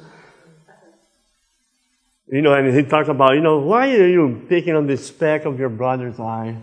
You 2.28 2.42
know, 2.42 2.54
and 2.54 2.74
he 2.76 2.82
talks 2.82 3.08
about, 3.08 3.34
you 3.34 3.40
know, 3.40 3.58
why 3.58 3.88
are 3.94 4.08
you 4.08 4.44
picking 4.48 4.74
on 4.74 4.86
the 4.86 4.96
speck 4.96 5.44
of 5.44 5.58
your 5.58 5.68
brother's 5.68 6.18
eye 6.18 6.56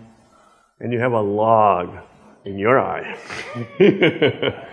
and 0.78 0.92
you 0.92 0.98
have 1.00 1.12
a 1.12 1.20
log 1.20 1.96
in 2.44 2.58
your 2.58 2.78
eye? 2.78 3.18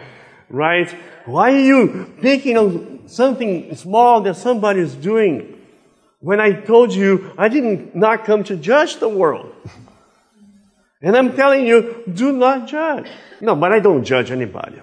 right? 0.49 0.89
Why 1.25 1.53
are 1.53 1.59
you 1.59 2.13
picking 2.21 2.57
on 2.57 3.07
something 3.07 3.75
small 3.75 4.21
that 4.21 4.35
somebody 4.35 4.79
is 4.79 4.95
doing 4.95 5.61
when 6.19 6.39
I 6.39 6.53
told 6.53 6.93
you 6.93 7.33
I 7.37 7.49
did 7.49 7.95
not 7.95 8.25
come 8.25 8.43
to 8.45 8.55
judge 8.55 8.97
the 8.97 9.09
world. 9.09 9.53
And 11.01 11.17
I'm 11.17 11.35
telling 11.35 11.65
you, 11.65 12.03
do 12.11 12.31
not 12.31 12.67
judge. 12.67 13.07
No, 13.41 13.55
but 13.55 13.71
I 13.71 13.79
don't 13.79 14.03
judge 14.03 14.29
anybody. 14.29 14.79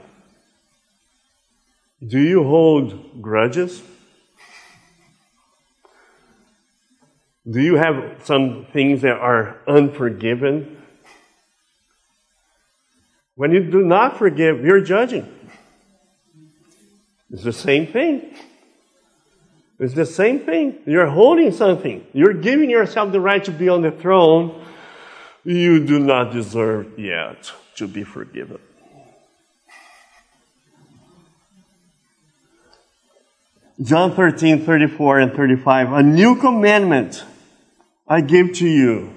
Do 2.06 2.20
you 2.20 2.44
hold 2.44 3.20
grudges? 3.20 3.82
Do 7.50 7.60
you 7.60 7.76
have 7.76 8.20
some 8.24 8.66
things 8.72 9.02
that 9.02 9.16
are 9.16 9.56
unforgiven? 9.66 10.82
When 13.34 13.52
you 13.52 13.70
do 13.70 13.82
not 13.82 14.18
forgive, 14.18 14.64
you're 14.64 14.80
judging. 14.80 15.32
It's 17.30 17.42
the 17.42 17.52
same 17.52 17.86
thing. 17.86 18.34
It's 19.78 19.94
the 19.94 20.06
same 20.06 20.40
thing. 20.40 20.78
You're 20.86 21.06
holding 21.06 21.52
something. 21.52 22.06
You're 22.12 22.34
giving 22.34 22.68
yourself 22.68 23.12
the 23.12 23.20
right 23.20 23.42
to 23.44 23.52
be 23.52 23.68
on 23.68 23.82
the 23.82 23.92
throne. 23.92 24.64
You 25.44 25.84
do 25.84 25.98
not 25.98 26.32
deserve 26.32 26.98
yet 26.98 27.52
to 27.76 27.86
be 27.86 28.04
forgiven. 28.04 28.58
John 33.80 34.16
13, 34.16 34.64
34 34.64 35.20
and 35.20 35.32
35. 35.34 35.92
A 35.92 36.02
new 36.02 36.34
commandment 36.36 37.24
I 38.08 38.20
give 38.22 38.54
to 38.54 38.66
you 38.66 39.14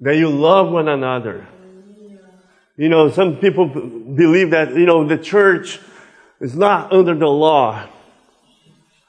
that 0.00 0.16
you 0.16 0.28
love 0.28 0.72
one 0.72 0.88
another. 0.88 1.46
You 2.76 2.88
know, 2.88 3.10
some 3.10 3.36
people 3.36 3.66
believe 3.66 4.50
that, 4.50 4.74
you 4.74 4.86
know, 4.86 5.06
the 5.06 5.18
church 5.18 5.78
is 6.40 6.56
not 6.56 6.92
under 6.92 7.14
the 7.14 7.28
law. 7.28 7.86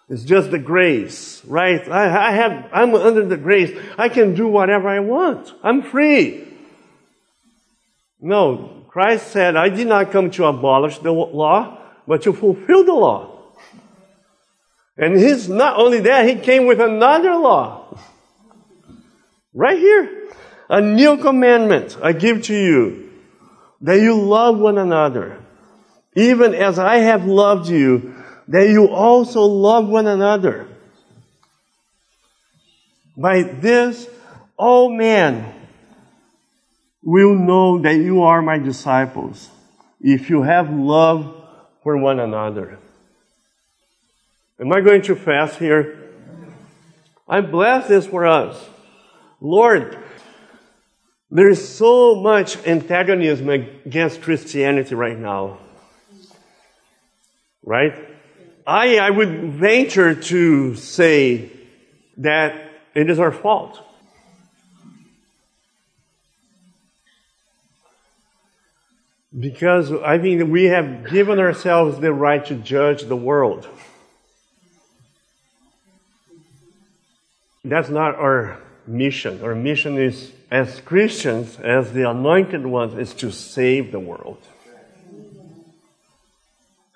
It's 0.09 0.23
just 0.23 0.51
the 0.51 0.59
grace, 0.59 1.43
right? 1.45 1.87
I, 1.87 2.29
I 2.29 2.31
have, 2.31 2.69
I'm 2.71 2.93
under 2.93 3.25
the 3.25 3.37
grace. 3.37 3.75
I 3.97 4.09
can 4.09 4.35
do 4.35 4.47
whatever 4.47 4.89
I 4.89 4.99
want. 4.99 5.53
I'm 5.63 5.81
free. 5.81 6.47
No, 8.21 8.85
Christ 8.89 9.31
said, 9.31 9.55
I 9.55 9.69
did 9.69 9.87
not 9.87 10.11
come 10.11 10.29
to 10.31 10.45
abolish 10.45 10.99
the 10.99 11.11
law, 11.11 11.79
but 12.07 12.23
to 12.23 12.33
fulfill 12.33 12.83
the 12.83 12.93
law. 12.93 13.38
And 14.99 15.17
he's 15.17 15.47
not 15.47 15.77
only 15.77 16.01
that, 16.01 16.27
he 16.27 16.35
came 16.35 16.65
with 16.65 16.81
another 16.81 17.35
law. 17.35 17.97
Right 19.53 19.77
here. 19.79 20.27
A 20.67 20.81
new 20.81 21.17
commandment 21.17 21.97
I 22.03 22.11
give 22.11 22.43
to 22.43 22.53
you 22.53 23.09
that 23.81 23.99
you 23.99 24.21
love 24.21 24.59
one 24.59 24.77
another. 24.77 25.39
Even 26.15 26.53
as 26.53 26.77
I 26.77 26.97
have 26.97 27.25
loved 27.25 27.69
you, 27.69 28.13
that 28.49 28.67
you 28.67 28.89
also 28.89 29.41
love 29.43 29.87
one 29.87 30.05
another. 30.05 30.67
By 33.17 33.43
this, 33.43 34.07
all 34.57 34.89
men 34.89 35.53
will 37.01 37.35
know 37.35 37.79
that 37.79 37.95
you 37.95 38.23
are 38.23 38.41
my 38.41 38.57
disciples 38.57 39.49
if 40.01 40.29
you 40.29 40.43
have 40.43 40.69
love 40.69 41.35
for 41.83 41.97
one 41.97 42.19
another. 42.19 42.79
Am 44.61 44.73
I 44.73 44.81
going 44.81 45.01
too 45.01 45.15
fast 45.15 45.57
here? 45.57 45.97
I 47.29 47.39
bless 47.39 47.87
this 47.87 48.05
for 48.05 48.27
us. 48.27 48.69
Lord, 49.39 49.97
there 51.31 51.49
is 51.49 51.65
so 51.65 52.15
much 52.15 52.57
antagonism 52.67 53.49
against 53.49 54.21
Christianity 54.21 54.95
right 54.95 55.17
now. 55.17 55.59
Right? 57.63 57.93
I, 58.67 58.97
I 58.97 59.09
would 59.11 59.53
venture 59.53 60.13
to 60.13 60.75
say 60.75 61.51
that 62.17 62.69
it 62.95 63.09
is 63.09 63.17
our 63.17 63.31
fault. 63.31 63.79
Because 69.39 69.93
I 70.03 70.17
mean, 70.17 70.49
we 70.49 70.65
have 70.65 71.09
given 71.09 71.39
ourselves 71.39 71.99
the 71.99 72.11
right 72.11 72.45
to 72.47 72.55
judge 72.55 73.03
the 73.03 73.15
world. 73.15 73.65
That's 77.63 77.89
not 77.89 78.15
our 78.15 78.57
mission. 78.87 79.43
Our 79.43 79.55
mission 79.55 79.97
is, 79.97 80.31
as 80.49 80.79
Christians, 80.81 81.59
as 81.59 81.91
the 81.91 82.09
anointed 82.09 82.65
ones, 82.65 82.97
is 82.97 83.13
to 83.15 83.31
save 83.31 83.91
the 83.91 83.99
world. 83.99 84.37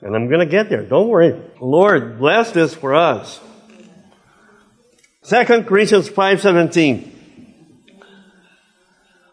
And 0.01 0.15
I'm 0.15 0.27
going 0.27 0.39
to 0.39 0.45
get 0.45 0.69
there. 0.69 0.83
Don't 0.83 1.07
worry. 1.07 1.39
Lord, 1.61 2.19
bless 2.19 2.51
this 2.51 2.73
for 2.73 2.93
us. 2.93 3.39
2 5.23 5.63
Corinthians 5.63 6.09
5:17. 6.09 7.11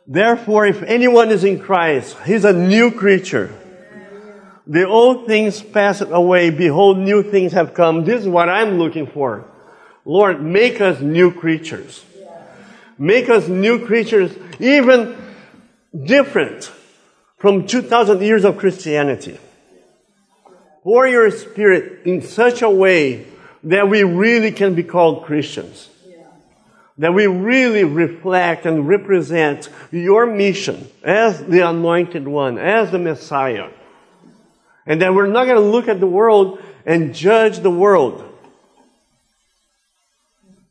Therefore, 0.06 0.66
if 0.66 0.82
anyone 0.82 1.30
is 1.30 1.44
in 1.44 1.58
Christ, 1.60 2.16
he's 2.24 2.44
a 2.44 2.52
new 2.52 2.90
creature. 2.90 3.52
The 4.66 4.86
old 4.86 5.26
things 5.26 5.60
passed 5.62 6.02
away. 6.02 6.50
Behold, 6.50 6.98
new 6.98 7.22
things 7.22 7.52
have 7.52 7.74
come. 7.74 8.04
This 8.04 8.22
is 8.22 8.28
what 8.28 8.48
I'm 8.48 8.78
looking 8.78 9.06
for. 9.06 9.46
Lord, 10.04 10.42
make 10.42 10.80
us 10.80 11.00
new 11.00 11.32
creatures. 11.32 12.04
Make 12.98 13.28
us 13.28 13.48
new 13.48 13.86
creatures, 13.86 14.32
even 14.58 15.16
different 16.04 16.70
from 17.38 17.66
2,000 17.66 18.20
years 18.20 18.44
of 18.44 18.58
Christianity 18.58 19.38
pour 20.82 21.06
your 21.06 21.30
spirit 21.30 22.06
in 22.06 22.22
such 22.22 22.62
a 22.62 22.70
way 22.70 23.26
that 23.64 23.88
we 23.88 24.02
really 24.02 24.52
can 24.52 24.74
be 24.74 24.82
called 24.82 25.24
Christians. 25.24 25.88
That 26.98 27.14
we 27.14 27.26
really 27.26 27.84
reflect 27.84 28.66
and 28.66 28.86
represent 28.86 29.68
your 29.90 30.26
mission 30.26 30.88
as 31.02 31.42
the 31.42 31.68
anointed 31.68 32.28
one, 32.28 32.58
as 32.58 32.90
the 32.90 32.98
Messiah. 32.98 33.70
And 34.86 35.00
that 35.00 35.14
we're 35.14 35.26
not 35.26 35.44
going 35.44 35.56
to 35.56 35.70
look 35.70 35.88
at 35.88 36.00
the 36.00 36.06
world 36.06 36.62
and 36.84 37.14
judge 37.14 37.58
the 37.60 37.70
world. 37.70 38.26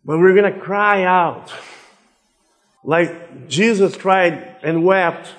But 0.09 0.17
we're 0.17 0.33
going 0.33 0.51
to 0.51 0.59
cry 0.59 1.03
out 1.03 1.53
like 2.83 3.47
Jesus 3.47 3.95
cried 3.95 4.55
and 4.63 4.83
wept 4.83 5.35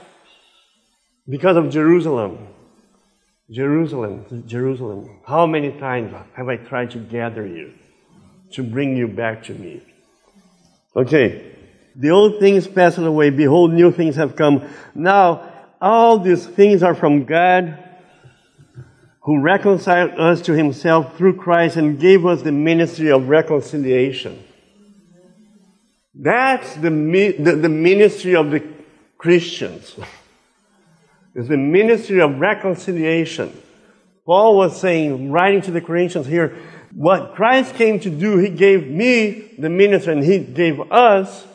because 1.29 1.57
of 1.57 1.71
Jerusalem. 1.71 2.47
Jerusalem, 3.51 4.45
Jerusalem, 4.47 5.23
how 5.27 5.45
many 5.47 5.73
times 5.73 6.15
have 6.37 6.49
I 6.49 6.55
tried 6.55 6.93
to 6.93 6.99
gather 6.99 7.45
you, 7.45 7.73
to 8.53 8.63
bring 8.63 8.97
you 8.97 9.09
back 9.09 9.43
to 9.47 9.55
me? 9.55 9.83
Okay, 10.95 11.53
the 11.97 12.11
old 12.11 12.39
things 12.39 12.69
passed 12.69 12.99
away, 12.99 13.31
behold, 13.31 13.73
new 13.73 13.91
things 13.91 14.15
have 14.15 14.37
come. 14.37 14.71
Now, 14.95 15.51
all 15.81 16.21
these 16.21 16.47
things 16.47 16.85
are 16.85 16.95
from 16.95 17.25
God, 17.25 17.77
who 19.23 19.41
reconciled 19.41 20.13
us 20.13 20.41
to 20.43 20.53
himself 20.53 21.19
through 21.19 21.39
Christ 21.39 21.77
and 21.77 21.99
gave 21.99 22.25
us 22.25 22.43
the 22.43 22.53
ministry 22.53 23.11
of 23.11 23.29
reconciliation. 23.29 24.45
That's 26.15 26.75
the, 26.75 26.91
the, 27.39 27.57
the 27.57 27.69
ministry 27.69 28.35
of 28.35 28.51
the 28.51 28.63
Christians. 29.17 29.95
It's 31.35 31.49
the 31.49 31.57
ministry 31.57 32.21
of 32.21 32.41
reconciliation. 32.41 33.57
Paul 34.27 34.57
was 34.57 34.81
saying, 34.81 35.31
writing 35.31 35.63
to 35.63 35.71
the 35.71 35.81
Corinthians 35.81 36.27
here, 36.27 36.57
what 36.93 37.35
Christ 37.35 37.77
came 37.77 38.01
to 38.01 38.11
do, 38.11 38.39
He 38.39 38.49
gave 38.49 38.87
me 38.89 39.53
the 39.59 39.71
ministry 39.71 40.13
and 40.13 40.25
He 40.25 40.39
gave 40.39 40.81
us 40.91 41.47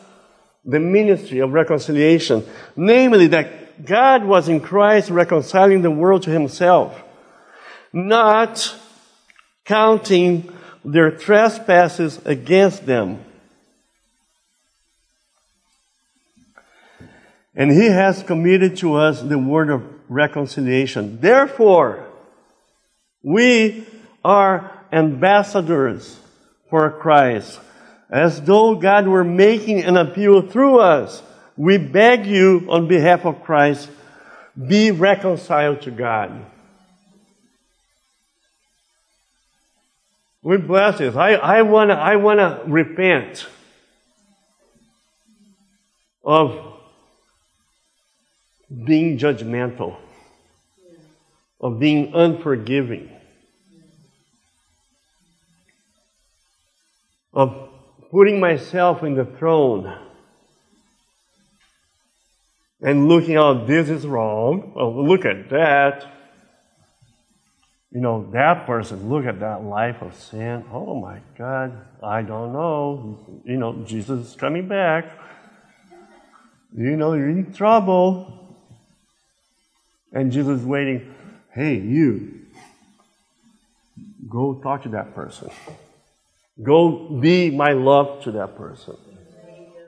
the 0.64 0.80
ministry 0.80 1.40
of 1.40 1.52
reconciliation. 1.52 2.44
Namely, 2.74 3.26
that 3.28 3.84
God 3.84 4.24
was 4.24 4.48
in 4.48 4.60
Christ 4.60 5.10
reconciling 5.10 5.82
the 5.82 5.90
world 5.90 6.22
to 6.22 6.30
Himself, 6.30 7.02
not 7.92 8.74
counting 9.66 10.50
their 10.84 11.10
trespasses 11.10 12.20
against 12.24 12.86
them. 12.86 13.22
And 17.56 17.72
he 17.72 17.86
has 17.86 18.22
committed 18.22 18.76
to 18.78 18.96
us 18.96 19.22
the 19.22 19.38
word 19.38 19.70
of 19.70 19.82
reconciliation. 20.10 21.18
Therefore, 21.20 22.06
we 23.22 23.86
are 24.22 24.70
ambassadors 24.92 26.20
for 26.68 26.90
Christ. 26.90 27.58
As 28.10 28.42
though 28.42 28.74
God 28.74 29.08
were 29.08 29.24
making 29.24 29.82
an 29.82 29.96
appeal 29.96 30.42
through 30.42 30.80
us, 30.80 31.22
we 31.56 31.78
beg 31.78 32.26
you 32.26 32.66
on 32.68 32.86
behalf 32.86 33.24
of 33.24 33.42
Christ, 33.42 33.88
be 34.68 34.90
reconciled 34.90 35.82
to 35.82 35.90
God. 35.90 36.44
We 40.42 40.58
bless 40.58 40.98
this. 40.98 41.16
I, 41.16 41.32
I 41.32 41.62
wanna, 41.62 41.94
I 41.94 42.16
wanna 42.16 42.60
repent 42.66 43.46
of 46.22 46.75
being 48.84 49.18
judgmental, 49.18 49.96
of 51.60 51.78
being 51.78 52.12
unforgiving, 52.14 53.10
of 57.32 57.70
putting 58.10 58.40
myself 58.40 59.02
in 59.02 59.14
the 59.14 59.24
throne 59.24 59.96
and 62.80 63.08
looking, 63.08 63.36
oh, 63.36 63.66
this 63.66 63.88
is 63.88 64.06
wrong. 64.06 64.72
Oh, 64.76 64.90
look 64.90 65.24
at 65.24 65.50
that. 65.50 66.12
You 67.90 68.00
know, 68.00 68.28
that 68.32 68.66
person, 68.66 69.08
look 69.08 69.24
at 69.24 69.40
that 69.40 69.64
life 69.64 70.02
of 70.02 70.14
sin. 70.14 70.64
Oh 70.72 71.00
my 71.00 71.20
God, 71.38 71.72
I 72.02 72.22
don't 72.22 72.52
know. 72.52 73.42
You 73.44 73.56
know, 73.56 73.84
Jesus 73.84 74.28
is 74.28 74.36
coming 74.36 74.68
back. 74.68 75.10
You 76.76 76.96
know, 76.96 77.14
you're 77.14 77.30
in 77.30 77.54
trouble. 77.54 78.45
And 80.16 80.32
Jesus 80.32 80.60
is 80.60 80.64
waiting. 80.64 81.14
Hey, 81.52 81.74
you, 81.74 82.40
go 84.30 84.54
talk 84.54 84.84
to 84.84 84.88
that 84.88 85.14
person. 85.14 85.50
Go 86.62 87.10
be 87.20 87.50
my 87.50 87.72
love 87.72 88.22
to 88.22 88.32
that 88.32 88.56
person. 88.56 88.96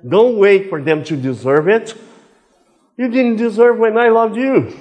Don't 0.07 0.37
wait 0.37 0.69
for 0.69 0.83
them 0.83 1.03
to 1.05 1.17
deserve 1.17 1.67
it. 1.67 1.95
You 2.99 3.09
didn't 3.09 3.37
deserve 3.37 3.79
when 3.79 3.97
I 3.97 4.11
loved 4.11 4.37
you. 4.37 4.77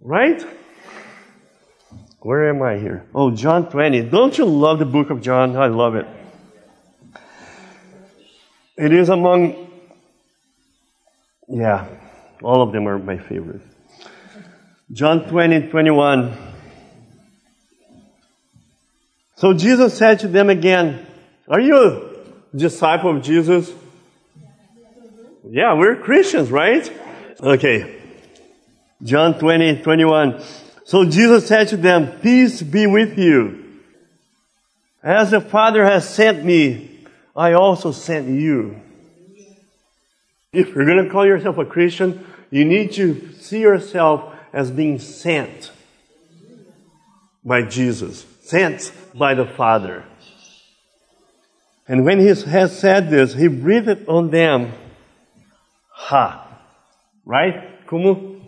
Right? 0.00 0.42
Where 2.20 2.48
am 2.48 2.62
I 2.62 2.78
here? 2.78 3.04
Oh, 3.14 3.30
John 3.30 3.70
20. 3.70 4.00
Don't 4.04 4.38
you 4.38 4.46
love 4.46 4.78
the 4.78 4.86
book 4.86 5.10
of 5.10 5.20
John? 5.20 5.58
I 5.58 5.66
love 5.66 5.94
it. 5.94 6.06
It 8.82 8.92
is 8.92 9.10
among, 9.10 9.70
yeah, 11.46 11.86
all 12.42 12.62
of 12.62 12.72
them 12.72 12.88
are 12.88 12.98
my 12.98 13.16
favorite. 13.16 13.60
John 14.90 15.28
20, 15.28 15.68
21. 15.68 16.36
So 19.36 19.54
Jesus 19.54 19.96
said 19.96 20.18
to 20.18 20.26
them 20.26 20.50
again, 20.50 21.06
Are 21.46 21.60
you 21.60 21.76
a 21.76 22.56
disciple 22.56 23.16
of 23.16 23.22
Jesus? 23.22 23.72
Yeah, 25.48 25.74
we're 25.74 26.02
Christians, 26.02 26.50
right? 26.50 26.92
Okay. 27.40 28.00
John 29.00 29.38
20, 29.38 29.82
21. 29.82 30.42
So 30.86 31.04
Jesus 31.08 31.46
said 31.46 31.68
to 31.68 31.76
them, 31.76 32.18
Peace 32.18 32.60
be 32.60 32.88
with 32.88 33.16
you. 33.16 33.80
As 35.04 35.30
the 35.30 35.40
Father 35.40 35.84
has 35.84 36.12
sent 36.12 36.44
me, 36.44 36.91
I 37.34 37.52
also 37.52 37.92
sent 37.92 38.28
you. 38.28 38.80
If 40.52 40.74
you're 40.74 40.84
going 40.84 41.04
to 41.04 41.10
call 41.10 41.26
yourself 41.26 41.56
a 41.58 41.64
Christian, 41.64 42.26
you 42.50 42.64
need 42.64 42.92
to 42.92 43.32
see 43.34 43.60
yourself 43.60 44.34
as 44.52 44.70
being 44.70 44.98
sent 44.98 45.72
by 47.44 47.62
Jesus, 47.62 48.26
sent 48.42 48.92
by 49.14 49.34
the 49.34 49.46
Father. 49.46 50.04
And 51.88 52.04
when 52.04 52.20
he 52.20 52.26
has 52.26 52.78
said 52.78 53.10
this, 53.10 53.34
he 53.34 53.48
breathed 53.48 54.06
on 54.08 54.30
them, 54.30 54.72
ha. 55.88 56.48
Right? 57.24 57.86
Como? 57.86 58.40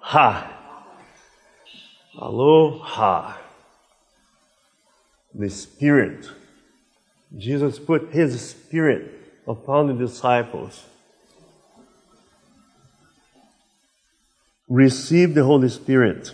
Ha. 0.00 0.54
Aloha. 2.18 3.36
The 5.34 5.50
Spirit. 5.50 6.26
Jesus 7.36 7.78
put 7.78 8.10
His 8.10 8.40
Spirit 8.40 9.12
upon 9.46 9.88
the 9.88 9.94
disciples. 9.94 10.84
Receive 14.68 15.34
the 15.34 15.44
Holy 15.44 15.68
Spirit. 15.68 16.32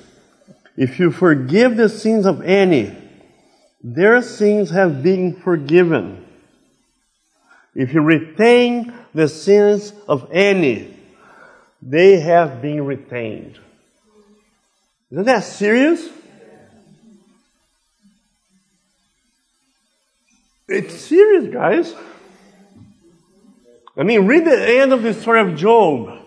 If 0.77 0.99
you 0.99 1.11
forgive 1.11 1.77
the 1.77 1.89
sins 1.89 2.27
of 2.27 2.43
any, 2.43 2.97
their 3.83 4.23
sins 4.23 4.71
have 4.71 5.03
been 5.03 5.35
forgiven. 5.35 6.25
If 7.75 7.93
you 7.93 8.03
retain 8.03 8.93
the 9.15 9.29
sins 9.29 9.93
of 10.09 10.29
any, 10.33 10.97
they 11.83 12.19
have 12.21 12.63
been 12.63 12.85
retained. 12.87 13.59
Isn't 15.11 15.25
that 15.25 15.45
serious? 15.45 16.09
It's 20.67 20.95
serious, 20.95 21.53
guys. 21.53 21.95
I 23.97 24.03
mean, 24.03 24.27
read 24.27 24.45
the 24.45 24.81
end 24.81 24.93
of 24.93 25.03
the 25.03 25.13
story 25.15 25.41
of 25.41 25.57
Job. 25.57 26.21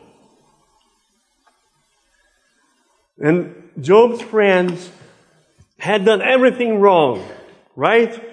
And 3.18 3.72
Job's 3.82 4.22
friends 4.22 4.92
had 5.80 6.06
done 6.06 6.22
everything 6.22 6.80
wrong, 6.80 7.28
right? 7.76 8.24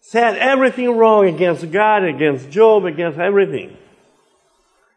Said 0.00 0.36
everything 0.36 0.96
wrong 0.96 1.26
against 1.26 1.70
God, 1.70 2.04
against 2.04 2.50
Job, 2.50 2.86
against 2.86 3.18
everything. 3.18 3.76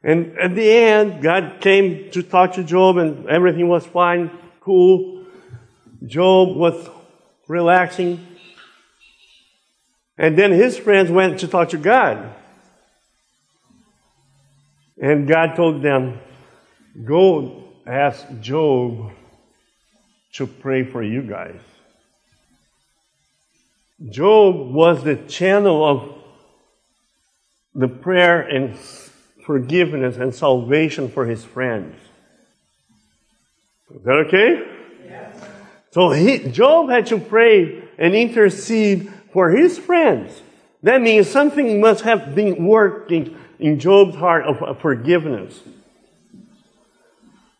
And 0.03 0.37
at 0.37 0.55
the 0.55 0.71
end, 0.71 1.21
God 1.21 1.57
came 1.59 2.11
to 2.11 2.23
talk 2.23 2.53
to 2.53 2.63
Job 2.63 2.97
and 2.97 3.27
everything 3.27 3.67
was 3.67 3.85
fine, 3.85 4.31
cool. 4.61 5.25
Job 6.05 6.55
was 6.55 6.89
relaxing. 7.47 8.25
And 10.17 10.37
then 10.37 10.51
his 10.51 10.77
friends 10.77 11.11
went 11.11 11.39
to 11.39 11.47
talk 11.47 11.69
to 11.69 11.77
God. 11.77 12.33
And 15.01 15.27
God 15.27 15.55
told 15.55 15.81
them, 15.81 16.19
Go 17.03 17.63
ask 17.85 18.25
Job 18.39 19.11
to 20.33 20.47
pray 20.47 20.83
for 20.83 21.03
you 21.03 21.21
guys. 21.21 21.59
Job 24.09 24.73
was 24.73 25.03
the 25.03 25.15
channel 25.15 25.85
of 25.85 26.15
the 27.73 27.87
prayer 27.87 28.41
and 28.41 28.77
forgiveness 29.45 30.17
and 30.17 30.33
salvation 30.33 31.09
for 31.09 31.25
his 31.25 31.43
friends. 31.43 31.95
Is 33.93 34.03
that 34.03 34.25
okay? 34.27 34.63
Yes. 35.05 35.35
So 35.91 36.09
he, 36.11 36.39
Job 36.49 36.89
had 36.89 37.05
to 37.07 37.19
pray 37.19 37.83
and 37.97 38.15
intercede 38.15 39.11
for 39.35 39.49
his 39.49 39.77
friends. 39.77 40.41
That 40.81 41.01
means 41.01 41.29
something 41.29 41.81
must 41.81 42.05
have 42.05 42.33
been 42.33 42.65
working 42.65 43.37
in 43.59 43.81
Job's 43.81 44.15
heart 44.15 44.45
of 44.45 44.79
forgiveness 44.79 45.59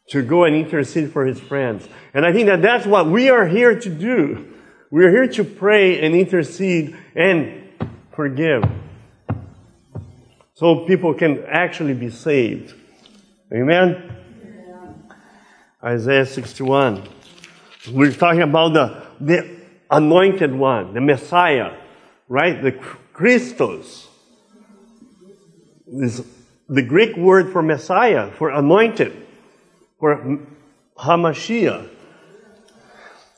to 0.08 0.22
go 0.22 0.46
and 0.46 0.56
intercede 0.56 1.12
for 1.12 1.26
his 1.26 1.38
friends. 1.38 1.90
And 2.14 2.26
I 2.26 2.32
think 2.32 2.48
that 2.48 2.62
that's 2.62 2.86
what 2.86 3.08
we 3.08 3.30
are 3.30 3.46
here 3.46 3.78
to 3.78 3.90
do. 3.90 4.54
We're 4.90 5.12
here 5.12 5.28
to 5.28 5.44
pray 5.44 6.00
and 6.00 6.16
intercede 6.16 6.96
and 7.14 7.70
forgive. 8.16 8.64
So 10.54 10.86
people 10.86 11.14
can 11.14 11.44
actually 11.46 11.94
be 11.94 12.10
saved. 12.10 12.74
Amen? 13.54 14.16
Isaiah 15.84 16.26
61. 16.26 17.04
We're 17.92 18.14
talking 18.14 18.44
about 18.44 18.72
the, 18.74 19.04
the 19.20 19.55
anointed 19.96 20.54
one, 20.54 20.94
the 20.94 21.02
Messiah, 21.02 21.74
right? 22.28 22.62
The 22.62 22.74
Christos. 23.14 24.08
This, 25.88 26.22
the 26.68 26.82
Greek 26.82 27.16
word 27.16 27.52
for 27.52 27.62
Messiah, 27.62 28.32
for 28.32 28.50
anointed 28.50 29.26
for 30.00 30.40
Hamashiach. 30.98 31.90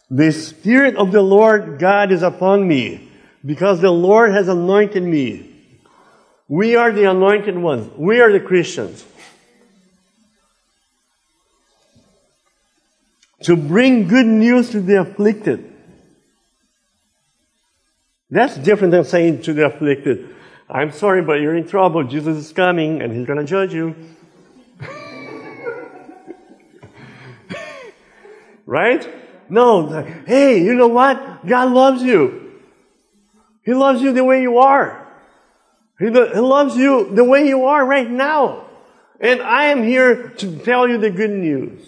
The 0.09 0.31
Spirit 0.31 0.95
of 0.95 1.11
the 1.11 1.21
Lord 1.21 1.79
God 1.79 2.11
is 2.11 2.23
upon 2.23 2.67
me 2.67 3.11
because 3.45 3.81
the 3.81 3.91
Lord 3.91 4.31
has 4.31 4.47
anointed 4.47 5.03
me. 5.03 5.53
We 6.47 6.75
are 6.75 6.91
the 6.91 7.03
anointed 7.03 7.57
ones. 7.57 7.91
We 7.97 8.21
are 8.21 8.31
the 8.31 8.39
Christians. 8.39 9.05
To 13.43 13.55
bring 13.55 14.07
good 14.07 14.25
news 14.25 14.71
to 14.71 14.81
the 14.81 15.01
afflicted. 15.01 15.76
That's 18.29 18.57
different 18.57 18.91
than 18.91 19.05
saying 19.05 19.43
to 19.43 19.53
the 19.53 19.67
afflicted, 19.67 20.35
I'm 20.69 20.91
sorry, 20.91 21.21
but 21.21 21.39
you're 21.39 21.55
in 21.55 21.67
trouble. 21.67 22.03
Jesus 22.03 22.37
is 22.37 22.51
coming 22.51 23.01
and 23.01 23.13
he's 23.13 23.25
going 23.25 23.39
to 23.39 23.45
judge 23.45 23.73
you. 23.73 23.95
Right? 28.69 29.07
No. 29.49 29.87
Hey, 30.27 30.61
you 30.61 30.73
know 30.73 30.89
what? 30.89 31.47
God 31.47 31.71
loves 31.71 32.03
you. 32.03 32.61
He 33.63 33.73
loves 33.73 34.01
you 34.01 34.11
the 34.11 34.25
way 34.25 34.41
you 34.41 34.57
are. 34.57 35.07
He, 35.99 36.07
he 36.07 36.11
loves 36.11 36.75
you 36.75 37.15
the 37.15 37.23
way 37.23 37.47
you 37.47 37.65
are 37.65 37.85
right 37.85 38.09
now. 38.09 38.65
And 39.19 39.41
I 39.41 39.67
am 39.67 39.83
here 39.83 40.29
to 40.29 40.59
tell 40.59 40.87
you 40.87 40.97
the 40.97 41.09
good 41.09 41.31
news. 41.31 41.81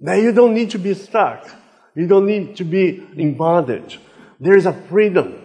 That 0.00 0.16
you 0.16 0.32
don't 0.32 0.54
need 0.54 0.70
to 0.72 0.78
be 0.78 0.94
stuck. 0.94 1.48
You 1.94 2.06
don't 2.06 2.26
need 2.26 2.56
to 2.56 2.64
be 2.64 3.02
in 3.16 3.36
bondage. 3.36 3.98
There 4.40 4.56
is 4.56 4.66
a 4.66 4.72
freedom. 4.72 5.40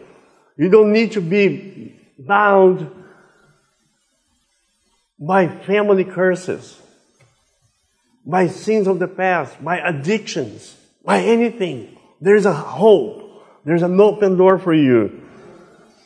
You 0.58 0.70
don't 0.70 0.92
need 0.92 1.14
to 1.14 1.22
be 1.22 2.00
bound 2.18 2.92
by 5.20 5.48
family 5.48 6.04
curses 6.04 6.80
by 8.30 8.48
sins 8.48 8.88
of 8.88 9.00
the 9.00 9.08
past, 9.08 9.64
by 9.64 9.80
addictions, 9.80 10.76
by 11.04 11.22
anything. 11.22 11.98
There's 12.22 12.46
a 12.46 12.54
hope. 12.54 13.44
There's 13.66 13.82
an 13.82 14.00
open 14.00 14.38
door 14.38 14.60
for 14.60 14.74
you. 14.74 15.22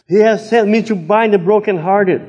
He 0.08 0.20
has 0.20 0.50
sent 0.50 0.70
me 0.70 0.84
to 0.84 0.96
bind 0.96 1.34
the 1.34 1.38
brokenhearted, 1.38 2.22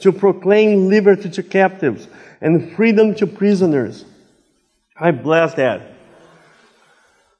to 0.00 0.12
proclaim 0.12 0.88
liberty 0.88 1.30
to 1.30 1.42
captives 1.42 2.08
and 2.40 2.74
freedom 2.74 3.14
to 3.16 3.26
prisoners. 3.26 4.04
I 4.98 5.12
bless 5.12 5.54
that. 5.54 5.91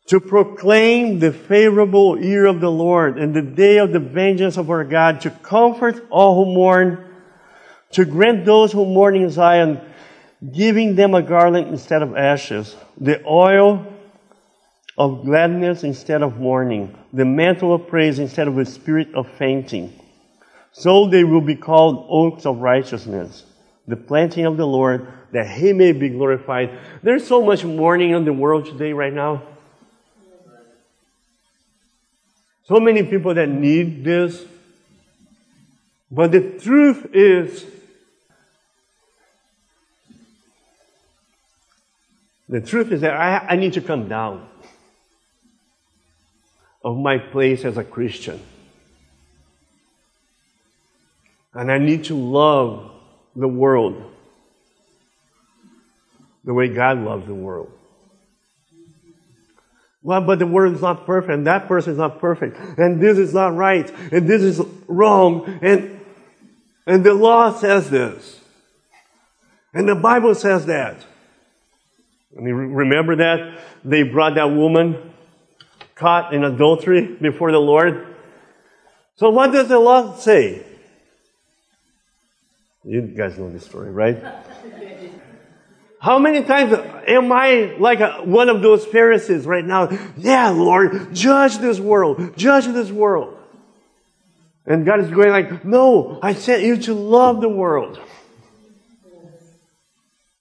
To 0.09 0.21
proclaim 0.21 1.21
the 1.21 1.33
favorable 1.33 2.21
year 2.21 2.47
of 2.47 2.61
the 2.61 2.71
Lord 2.71 3.19
and 3.19 3.35
the 3.35 3.43
day 3.43 3.79
of 3.79 3.93
the 3.93 4.01
vengeance 4.01 4.57
of 4.57 4.69
our 4.69 4.85
God, 4.85 5.21
to 5.23 5.31
comfort 5.31 6.05
all 6.11 6.45
who 6.45 6.53
mourn, 6.53 7.05
to 7.93 8.05
grant 8.05 8.45
those 8.45 8.73
who 8.73 8.85
mourn 8.85 9.15
in 9.15 9.31
Zion, 9.31 9.81
giving 10.53 10.97
them 10.97 11.15
a 11.15 11.23
garland 11.23 11.69
instead 11.69 12.03
of 12.03 12.17
ashes, 12.17 12.75
the 13.01 13.25
oil 13.25 13.87
of 14.99 15.25
gladness 15.25 15.85
instead 15.85 16.23
of 16.23 16.37
mourning, 16.37 16.99
the 17.13 17.25
mantle 17.25 17.73
of 17.73 17.87
praise 17.87 18.19
instead 18.19 18.49
of 18.49 18.59
a 18.59 18.65
spirit 18.65 19.15
of 19.15 19.31
fainting. 19.39 19.93
So 20.73 21.09
they 21.09 21.23
will 21.23 21.41
be 21.41 21.55
called 21.55 22.07
oaks 22.09 22.45
of 22.45 22.59
righteousness, 22.59 23.45
the 23.87 23.97
planting 23.97 24.47
of 24.47 24.57
the 24.57 24.67
Lord, 24.67 25.07
that 25.33 25.49
he 25.49 25.73
may 25.73 25.93
be 25.93 26.09
glorified. 26.09 26.79
There's 27.03 27.27
so 27.27 27.43
much 27.43 27.65
mourning 27.65 28.11
in 28.11 28.25
the 28.25 28.33
world 28.33 28.67
today, 28.67 28.93
right 28.93 29.13
now. 29.13 29.43
So 32.65 32.79
many 32.79 33.03
people 33.03 33.35
that 33.35 33.49
need 33.49 34.05
this. 34.05 34.45
But 36.11 36.33
the 36.33 36.41
truth 36.41 37.07
is, 37.15 37.65
the 42.49 42.61
truth 42.61 42.93
is 42.93 43.01
that 43.01 43.15
I, 43.15 43.39
I 43.49 43.57
need 43.57 43.73
to 43.75 43.81
come 43.81 44.09
down 44.09 44.47
of 46.85 46.99
my 46.99 47.19
place 47.19 47.65
as 47.65 47.77
a 47.79 47.85
Christian. 47.85 48.41
And 51.55 51.71
I 51.71 51.79
need 51.79 52.05
to 52.05 52.15
love 52.15 52.91
the 53.37 53.49
world 53.49 54.11
the 56.45 56.53
way 56.53 56.69
God 56.69 56.99
loves 56.99 57.27
the 57.27 57.35
world. 57.35 57.73
Well, 60.03 60.21
but 60.21 60.39
the 60.41 60.47
world 60.47 60.75
is 60.75 60.83
not 60.83 61.07
perfect, 61.07 61.33
and 61.33 61.47
that 61.47 61.69
person 61.69 61.93
is 61.93 61.99
not 61.99 62.19
perfect, 62.19 62.59
and 62.79 63.01
this 63.01 63.19
is 63.19 63.33
not 63.33 63.55
right, 63.55 63.89
and 64.11 64.29
this 64.29 64.43
is 64.43 64.61
wrong, 64.89 65.61
and, 65.63 66.01
and 66.87 67.05
the 67.05 67.15
law 67.15 67.57
says 67.57 67.89
this. 67.89 68.41
And 69.73 69.89
the 69.89 69.95
Bible 69.95 70.35
says 70.35 70.67
that. 70.67 71.07
I 72.37 72.41
mean, 72.41 72.55
remember 72.55 73.17
that? 73.17 73.61
They 73.85 74.03
brought 74.03 74.35
that 74.35 74.47
woman 74.47 75.13
caught 75.95 76.35
in 76.35 76.45
adultery 76.45 77.07
before 77.07 77.53
the 77.53 77.61
Lord. 77.61 78.07
So 79.17 79.31
what 79.31 79.53
does 79.53 79.69
the 79.69 79.79
law 79.79 80.17
say? 80.17 80.65
You 82.85 83.03
guys 83.03 83.39
know 83.39 83.51
this 83.51 83.65
story, 83.65 83.91
right? 83.93 84.23
How 86.03 86.19
many 86.19 86.43
times 86.43 86.73
am 87.07 87.31
I 87.31 87.77
like 87.79 88.01
a, 88.01 88.25
one 88.25 88.49
of 88.49 88.61
those 88.61 88.85
Pharisees 88.85 89.47
right 89.47 89.65
now? 89.65 89.89
Yeah, 90.17 90.49
Lord, 90.49 91.15
judge 91.15 91.59
this 91.59 91.79
world, 91.79 92.37
judge 92.37 92.67
this 92.67 92.91
world. 92.91 93.39
And 94.67 94.85
God 94.85 94.99
is 94.99 95.11
going 95.11 95.31
like, 95.31 95.65
no, 95.65 96.19
I 96.21 96.35
sent 96.35 96.65
you 96.65 96.77
to 96.79 96.95
love 96.95 97.41
the 97.41 97.49
world. 97.49 98.01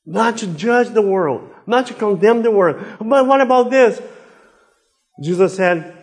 Not 0.03 0.39
to 0.39 0.47
judge 0.47 0.89
the 0.89 1.03
world, 1.03 1.47
not 1.67 1.85
to 1.87 1.93
condemn 1.93 2.41
the 2.41 2.49
world. 2.49 2.83
But 2.99 3.27
what 3.27 3.39
about 3.39 3.69
this? 3.69 4.01
Jesus 5.21 5.55
said, 5.55 5.95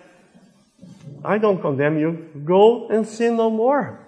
I 1.24 1.38
don't 1.38 1.60
condemn 1.60 1.98
you. 1.98 2.30
Go 2.44 2.86
and 2.90 3.04
sin 3.04 3.36
no 3.36 3.50
more. 3.50 3.98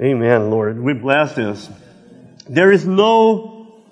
Amen, 0.00 0.50
Lord. 0.50 0.80
We 0.80 0.94
bless 0.94 1.34
this. 1.34 1.68
There 2.48 2.72
is 2.72 2.86
no 2.86 3.84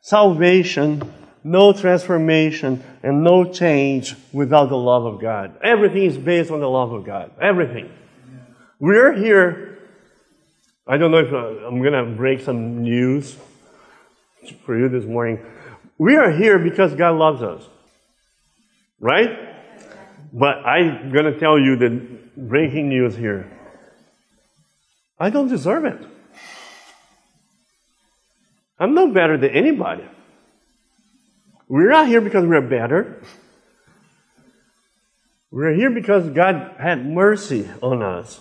salvation, 0.00 1.12
no 1.42 1.72
transformation, 1.72 2.84
and 3.02 3.24
no 3.24 3.50
change 3.52 4.14
without 4.32 4.68
the 4.68 4.76
love 4.76 5.06
of 5.06 5.20
God. 5.20 5.58
Everything 5.62 6.04
is 6.04 6.16
based 6.16 6.52
on 6.52 6.60
the 6.60 6.68
love 6.68 6.92
of 6.92 7.04
God. 7.04 7.32
Everything. 7.40 7.90
We're 8.78 9.12
here. 9.12 9.78
I 10.86 10.98
don't 10.98 11.10
know 11.10 11.18
if 11.18 11.32
uh, 11.32 11.66
I'm 11.66 11.82
going 11.82 11.92
to 11.94 12.16
break 12.16 12.40
some 12.40 12.82
news 12.82 13.36
for 14.64 14.78
you 14.78 14.88
this 14.88 15.04
morning. 15.04 15.44
We 15.98 16.14
are 16.14 16.30
here 16.30 16.60
because 16.60 16.94
God 16.94 17.16
loves 17.16 17.42
us. 17.42 17.64
Right? 19.00 19.36
But 20.32 20.64
I'm 20.64 21.10
going 21.10 21.24
to 21.24 21.40
tell 21.40 21.58
you 21.58 21.74
the 21.74 22.18
breaking 22.36 22.88
news 22.88 23.16
here. 23.16 23.57
I 25.18 25.30
don't 25.30 25.48
deserve 25.48 25.84
it. 25.84 25.98
I'm 28.78 28.94
no 28.94 29.12
better 29.12 29.36
than 29.36 29.50
anybody. 29.50 30.04
We're 31.68 31.90
not 31.90 32.06
here 32.06 32.20
because 32.20 32.46
we're 32.46 32.60
better. 32.60 33.20
We're 35.50 35.74
here 35.74 35.90
because 35.90 36.28
God 36.30 36.76
had 36.78 37.04
mercy 37.04 37.68
on 37.82 38.02
us. 38.02 38.38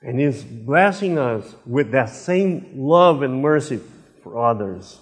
And 0.00 0.18
He's 0.18 0.42
blessing 0.42 1.18
us 1.18 1.54
with 1.66 1.92
that 1.92 2.08
same 2.08 2.72
love 2.74 3.22
and 3.22 3.42
mercy 3.42 3.80
for 4.22 4.44
others. 4.44 4.98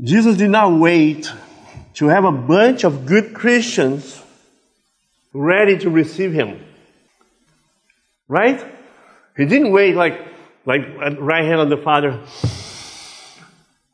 Jesus 0.00 0.36
did 0.36 0.50
not 0.50 0.78
wait 0.78 1.30
to 1.94 2.06
have 2.06 2.24
a 2.24 2.32
bunch 2.32 2.84
of 2.84 3.04
good 3.04 3.34
Christians 3.34 4.21
ready 5.32 5.78
to 5.78 5.90
receive 5.90 6.32
him. 6.32 6.64
Right? 8.28 8.64
He 9.36 9.44
didn't 9.46 9.72
wait 9.72 9.94
like, 9.94 10.20
like 10.64 10.82
right 11.18 11.44
hand 11.44 11.60
of 11.60 11.70
the 11.70 11.76
Father. 11.76 12.20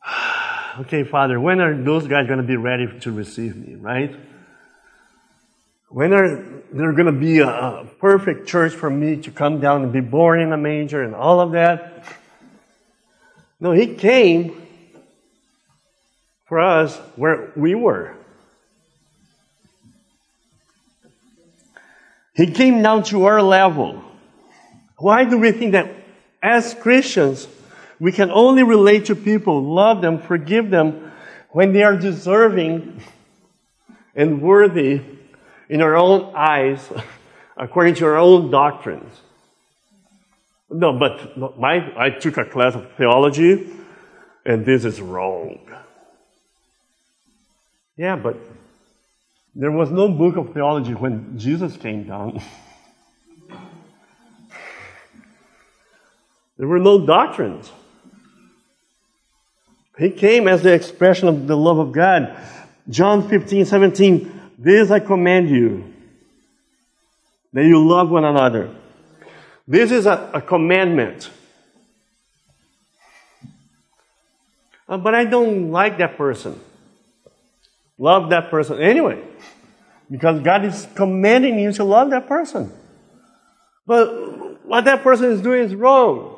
okay, 0.81 1.03
Father, 1.03 1.39
when 1.39 1.59
are 1.59 1.81
those 1.81 2.07
guys 2.07 2.27
going 2.27 2.39
to 2.39 2.47
be 2.47 2.57
ready 2.57 2.87
to 3.01 3.11
receive 3.11 3.55
me, 3.55 3.75
right? 3.75 4.15
When 5.89 6.13
are 6.13 6.61
there 6.71 6.93
going 6.93 7.07
to 7.07 7.19
be 7.19 7.39
a, 7.39 7.47
a 7.47 7.85
perfect 7.99 8.47
church 8.47 8.73
for 8.73 8.89
me 8.89 9.17
to 9.23 9.31
come 9.31 9.59
down 9.59 9.83
and 9.83 9.91
be 9.91 10.01
born 10.01 10.39
in 10.39 10.53
a 10.53 10.57
manger 10.57 11.01
and 11.01 11.15
all 11.15 11.39
of 11.39 11.53
that? 11.53 12.03
No, 13.59 13.71
he 13.71 13.95
came 13.95 14.61
for 16.47 16.59
us 16.59 16.95
where 17.15 17.51
we 17.55 17.75
were. 17.75 18.15
He 22.39 22.47
came 22.47 22.81
down 22.81 23.03
to 23.11 23.25
our 23.25 23.41
level. 23.41 24.01
Why 24.97 25.25
do 25.25 25.37
we 25.37 25.51
think 25.51 25.73
that 25.73 25.93
as 26.41 26.73
Christians, 26.73 27.49
we 27.99 28.13
can 28.13 28.31
only 28.31 28.63
relate 28.63 29.07
to 29.07 29.15
people, 29.15 29.61
love 29.61 30.01
them, 30.01 30.21
forgive 30.21 30.69
them 30.69 31.11
when 31.49 31.73
they 31.73 31.83
are 31.83 31.97
deserving 31.97 33.01
and 34.15 34.41
worthy 34.41 35.01
in 35.67 35.81
our 35.81 35.97
own 35.97 36.33
eyes, 36.33 36.79
according 37.57 37.95
to 37.95 38.05
our 38.05 38.15
own 38.15 38.49
doctrines? 38.49 39.19
No, 40.69 40.97
but 40.97 41.59
my, 41.59 41.91
I 41.97 42.09
took 42.09 42.37
a 42.37 42.45
class 42.45 42.73
of 42.73 42.89
theology, 42.93 43.69
and 44.45 44.65
this 44.65 44.85
is 44.85 45.01
wrong. 45.01 45.59
Yeah, 47.97 48.15
but 48.15 48.37
there 49.55 49.71
was 49.71 49.91
no 49.91 50.09
book 50.09 50.37
of 50.37 50.53
theology 50.53 50.93
when 50.93 51.37
Jesus 51.37 51.75
came 51.75 52.03
down. 52.03 52.41
there 56.57 56.67
were 56.67 56.79
no 56.79 57.05
doctrines. 57.05 57.71
He 59.97 60.11
came 60.11 60.47
as 60.47 60.63
the 60.63 60.73
expression 60.73 61.27
of 61.27 61.47
the 61.47 61.57
love 61.57 61.77
of 61.77 61.91
God. 61.91 62.37
John 62.89 63.27
15, 63.27 63.65
17, 63.65 64.41
this 64.57 64.91
I 64.91 64.99
command 64.99 65.49
you, 65.49 65.93
that 67.53 67.65
you 67.65 67.85
love 67.85 68.09
one 68.09 68.25
another. 68.25 68.73
This 69.67 69.91
is 69.91 70.05
a, 70.05 70.31
a 70.33 70.41
commandment. 70.41 71.29
Uh, 74.87 74.97
but 74.97 75.13
I 75.13 75.25
don't 75.25 75.71
like 75.71 75.97
that 75.99 76.17
person. 76.17 76.59
Love 77.99 78.29
that 78.29 78.49
person 78.49 78.81
anyway, 78.81 79.21
because 80.09 80.41
God 80.41 80.63
is 80.63 80.87
commanding 80.95 81.59
you 81.59 81.73
to 81.73 81.83
love 81.83 82.11
that 82.11 82.29
person. 82.29 82.71
But 83.85 84.65
what 84.65 84.85
that 84.85 85.03
person 85.03 85.25
is 85.25 85.41
doing 85.41 85.63
is 85.63 85.75
wrong. 85.75 86.37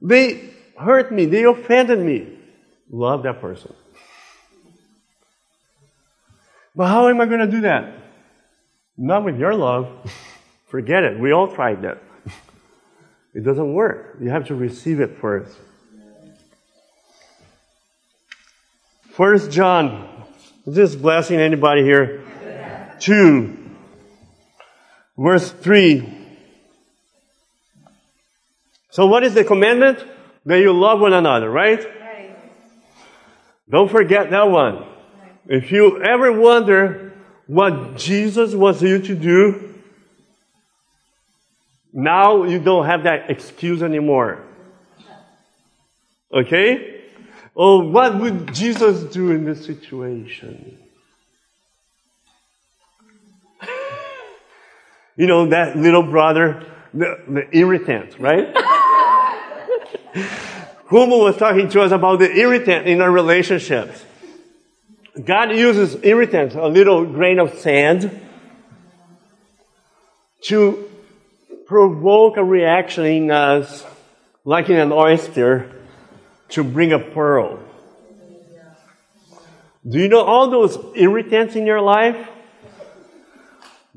They 0.00 0.50
hurt 0.78 1.10
me, 1.10 1.26
they 1.26 1.42
offended 1.42 1.98
me. 1.98 2.38
Love 2.88 3.24
that 3.24 3.40
person. 3.40 3.74
But 6.76 6.86
how 6.86 7.08
am 7.08 7.20
I 7.20 7.26
going 7.26 7.40
to 7.40 7.50
do 7.50 7.62
that? 7.62 7.92
Not 8.96 9.24
with 9.24 9.38
your 9.38 9.54
love. 9.54 9.88
Forget 10.68 11.02
it. 11.02 11.18
We 11.18 11.32
all 11.32 11.48
tried 11.48 11.82
that. 11.82 12.02
It 13.34 13.42
doesn't 13.42 13.74
work. 13.74 14.18
You 14.20 14.30
have 14.30 14.46
to 14.46 14.54
receive 14.54 15.00
it 15.00 15.18
first. 15.20 15.56
First 19.10 19.50
John 19.50 20.13
is 20.66 20.74
this 20.74 20.94
blessing 20.94 21.38
anybody 21.38 21.82
here? 21.82 22.22
Two. 22.98 23.56
Verse 25.16 25.50
three. 25.50 26.10
So 28.90 29.06
what 29.06 29.24
is 29.24 29.34
the 29.34 29.44
commandment? 29.44 30.04
That 30.46 30.58
you 30.58 30.72
love 30.72 31.00
one 31.00 31.14
another, 31.14 31.50
right? 31.50 31.78
right. 31.78 32.36
Don't 33.68 33.90
forget 33.90 34.30
that 34.30 34.50
one. 34.50 34.76
Right. 34.76 34.86
If 35.48 35.72
you 35.72 36.02
ever 36.02 36.32
wonder 36.32 37.14
what 37.46 37.96
Jesus 37.96 38.54
wants 38.54 38.82
you 38.82 38.98
to 39.00 39.14
do, 39.14 39.74
now 41.94 42.44
you 42.44 42.58
don't 42.58 42.84
have 42.84 43.04
that 43.04 43.30
excuse 43.30 43.82
anymore. 43.82 44.44
Okay? 46.32 46.93
Oh, 47.56 47.88
what 47.88 48.18
would 48.18 48.52
Jesus 48.52 49.04
do 49.12 49.30
in 49.30 49.44
this 49.44 49.64
situation? 49.64 50.76
you 55.16 55.28
know, 55.28 55.46
that 55.46 55.76
little 55.76 56.02
brother, 56.02 56.66
the, 56.92 57.22
the 57.28 57.56
irritant, 57.56 58.18
right? 58.18 58.52
Kumo 60.88 61.18
was 61.18 61.36
talking 61.36 61.68
to 61.70 61.82
us 61.82 61.92
about 61.92 62.18
the 62.18 62.30
irritant 62.30 62.86
in 62.86 63.00
our 63.00 63.10
relationships. 63.10 64.04
God 65.22 65.52
uses 65.52 65.96
irritants, 66.02 66.56
a 66.56 66.66
little 66.66 67.06
grain 67.06 67.38
of 67.38 67.58
sand, 67.60 68.20
to 70.42 70.90
provoke 71.66 72.36
a 72.36 72.44
reaction 72.44 73.04
in 73.04 73.30
us, 73.30 73.84
like 74.44 74.68
in 74.68 74.76
an 74.76 74.92
oyster, 74.92 75.70
to 76.50 76.64
bring 76.64 76.92
a 76.92 76.98
pearl. 76.98 77.60
Do 79.86 79.98
you 79.98 80.08
know 80.08 80.22
all 80.22 80.48
those 80.48 80.78
irritants 80.94 81.56
in 81.56 81.66
your 81.66 81.80
life? 81.80 82.28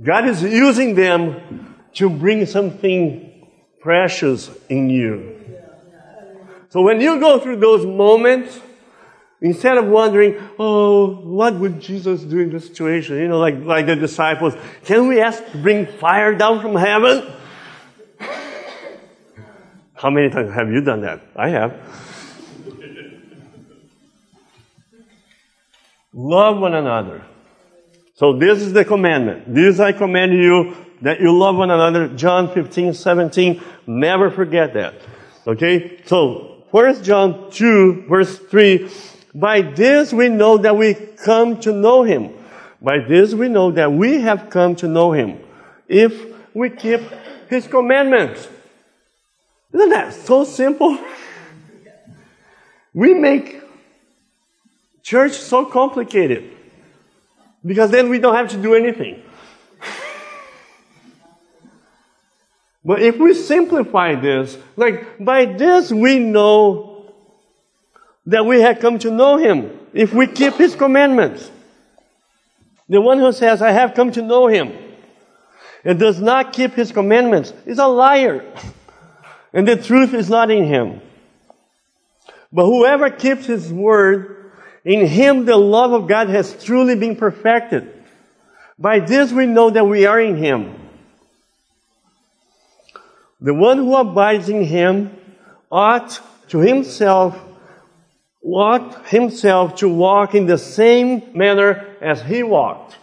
God 0.02 0.28
is 0.28 0.44
using 0.44 0.96
them 0.96 1.76
to 1.94 2.10
bring 2.10 2.46
something 2.46 3.48
precious 3.80 4.52
in 4.70 4.90
you. 4.90 5.34
So 6.70 6.82
when 6.82 7.00
you 7.00 7.20
go 7.20 7.40
through 7.40 7.58
those 7.58 7.86
moments, 7.86 8.60
instead 9.42 9.78
of 9.78 9.86
wondering, 9.86 10.36
oh, 10.60 11.16
what 11.16 11.56
would 11.56 11.80
Jesus 11.80 12.22
do 12.22 12.40
in 12.40 12.52
this 12.52 12.68
situation? 12.68 13.18
You 13.18 13.30
know, 13.30 13.40
like, 13.40 13.58
like 13.64 13.86
the 13.86 13.96
disciples, 13.96 14.54
can 14.84 15.08
we 15.08 15.22
ask 15.22 15.44
to 15.52 15.58
bring 15.58 15.86
fire 15.86 16.36
down 16.36 16.62
from 16.62 16.76
heaven? 16.76 17.34
How 19.96 20.10
many 20.10 20.30
times 20.30 20.54
have 20.54 20.70
you 20.70 20.82
done 20.82 21.02
that? 21.02 21.22
I 21.36 21.50
have. 21.50 22.07
Love 26.18 26.58
one 26.58 26.74
another. 26.74 27.24
So 28.16 28.38
this 28.38 28.60
is 28.64 28.74
the 28.74 28.84
commandment. 28.84 29.54
This 29.54 29.80
I 29.80 29.92
command 29.92 30.34
you 30.34 30.76
that 31.04 31.22
you 31.22 31.38
love 31.38 31.56
one 31.56 31.70
another. 31.70 32.08
John 32.08 32.52
15, 32.52 32.96
17. 32.96 33.62
Never 33.86 34.32
forget 34.32 34.74
that. 34.74 34.96
Okay? 35.46 36.02
So 36.06 36.66
First 36.72 37.04
John 37.04 37.52
2 37.52 38.08
verse 38.10 38.38
3, 38.40 38.90
by 39.36 39.62
this 39.62 40.12
we 40.12 40.28
know 40.30 40.58
that 40.58 40.76
we 40.76 40.96
come 40.96 41.60
to 41.60 41.72
know 41.72 42.04
him. 42.04 42.34
By 42.82 43.00
this 43.08 43.36
we 43.36 43.48
know 43.48 43.72
that 43.72 43.94
we 43.94 44.22
have 44.22 44.50
come 44.50 44.76
to 44.78 44.88
know 44.88 45.12
him 45.12 45.40
if 45.88 46.20
we 46.56 46.72
keep 46.72 47.02
his 47.48 47.68
commandments. 47.68 48.48
Isn't 49.72 49.90
that 49.90 50.14
so 50.14 50.44
simple? 50.44 50.98
We 52.94 53.14
make 53.14 53.62
church 55.08 55.32
so 55.32 55.64
complicated 55.64 56.52
because 57.66 57.92
then 57.92 58.10
we 58.10 58.20
don't 58.20 58.36
have 58.36 58.50
to 58.50 58.62
do 58.62 58.76
anything. 58.76 59.24
But 62.84 63.02
if 63.02 63.18
we 63.18 63.34
simplify 63.34 64.16
this, 64.16 64.58
like 64.76 65.24
by 65.24 65.46
this 65.46 65.94
we 65.94 66.20
know 66.20 67.14
that 68.26 68.46
we 68.46 68.60
have 68.60 68.80
come 68.80 69.00
to 69.00 69.10
know 69.10 69.38
Him 69.38 69.72
if 69.94 70.14
we 70.14 70.28
keep 70.28 70.56
His 70.56 70.76
commandments. 70.76 71.50
The 72.90 73.00
one 73.00 73.20
who 73.20 73.32
says, 73.32 73.62
I 73.62 73.72
have 73.72 73.94
come 73.94 74.12
to 74.12 74.22
know 74.22 74.48
Him 74.48 74.74
and 75.86 75.98
does 75.98 76.20
not 76.20 76.52
keep 76.52 76.74
His 76.74 76.92
commandments 76.92 77.54
is 77.66 77.80
a 77.80 77.88
liar. 77.88 78.44
And 79.54 79.66
the 79.66 79.78
truth 79.78 80.14
is 80.14 80.30
not 80.30 80.52
in 80.52 80.66
Him. 80.66 81.00
But 82.52 82.66
whoever 82.66 83.10
keeps 83.10 83.46
His 83.46 83.72
word, 83.72 84.47
in 84.88 85.06
Him 85.06 85.46
the 85.46 85.58
love 85.58 85.92
of 85.92 86.08
God 86.08 86.30
has 86.30 86.64
truly 86.64 86.96
been 86.96 87.16
perfected. 87.16 87.94
By 88.80 89.00
this 89.02 89.32
we 89.32 89.46
know 89.46 89.70
that 89.70 89.86
we 89.86 90.06
are 90.06 90.20
in 90.20 90.38
Him. 90.38 90.88
The 93.40 93.54
one 93.54 93.78
who 93.78 93.96
abides 93.96 94.50
in 94.50 94.64
him 94.64 95.16
ought 95.72 96.20
to 96.50 96.60
himself 96.60 97.40
ought 98.42 99.08
himself 99.08 99.76
to 99.76 99.90
walk 99.90 100.34
in 100.34 100.46
the 100.46 100.58
same 100.58 101.22
manner 101.34 101.86
as 102.02 102.22
he 102.22 102.42
walked. 102.42 102.96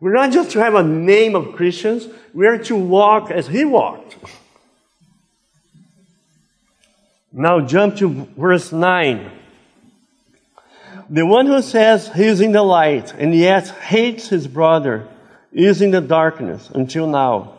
We're 0.00 0.12
not 0.12 0.32
just 0.32 0.50
to 0.50 0.58
have 0.58 0.74
a 0.74 0.82
name 0.82 1.36
of 1.36 1.54
Christians, 1.54 2.08
we 2.34 2.46
are 2.46 2.58
to 2.64 2.74
walk 2.74 3.30
as 3.30 3.46
he 3.46 3.64
walked. 3.64 4.16
Now 7.36 7.60
jump 7.60 7.96
to 7.96 8.28
verse 8.38 8.70
9. 8.70 9.30
The 11.10 11.26
one 11.26 11.46
who 11.46 11.60
says 11.62 12.08
he 12.14 12.24
is 12.24 12.40
in 12.40 12.52
the 12.52 12.62
light 12.62 13.12
and 13.12 13.34
yet 13.34 13.68
hates 13.68 14.28
his 14.28 14.46
brother 14.46 15.08
is 15.52 15.82
in 15.82 15.90
the 15.90 16.00
darkness 16.00 16.70
until 16.72 17.08
now. 17.08 17.58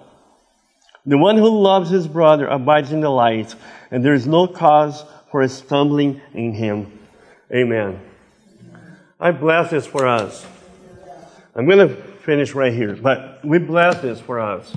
The 1.06 1.18
one 1.18 1.38
who 1.38 1.50
loves 1.50 1.90
his 1.90 2.08
brother 2.08 2.48
abides 2.48 2.92
in 2.92 3.02
the 3.02 3.10
light, 3.10 3.54
and 3.92 4.04
there 4.04 4.16
is 4.16 4.26
no 4.26 4.48
cause 4.48 5.04
for 5.30 5.48
stumbling 5.48 6.22
in 6.34 6.54
him. 6.54 6.98
Amen. 7.54 8.00
I 9.20 9.32
bless 9.32 9.70
this 9.72 9.86
for 9.86 10.08
us. 10.08 10.46
I'm 11.54 11.68
going 11.68 11.88
to 11.88 11.96
finish 12.24 12.56
right 12.56 12.74
here, 12.74 12.96
but 12.96 13.46
we 13.46 13.60
bless 13.60 14.02
this 14.02 14.20
for 14.20 14.40
us. 14.40 14.76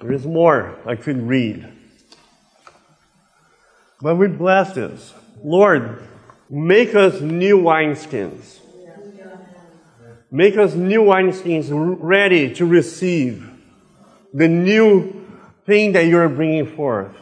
There 0.00 0.12
is 0.12 0.26
more 0.26 0.76
I 0.84 0.96
could 0.96 1.22
read. 1.22 1.77
But 4.00 4.16
we 4.16 4.28
bless 4.28 4.74
this. 4.74 5.12
Lord, 5.42 6.02
make 6.48 6.94
us 6.94 7.20
new 7.20 7.58
wineskins. 7.58 8.60
Make 10.30 10.56
us 10.56 10.74
new 10.74 11.02
wineskins 11.02 11.68
ready 11.70 12.54
to 12.54 12.66
receive 12.66 13.48
the 14.34 14.46
new 14.48 15.26
thing 15.64 15.92
that 15.92 16.06
you're 16.06 16.28
bringing 16.28 16.66
forth. 16.76 17.14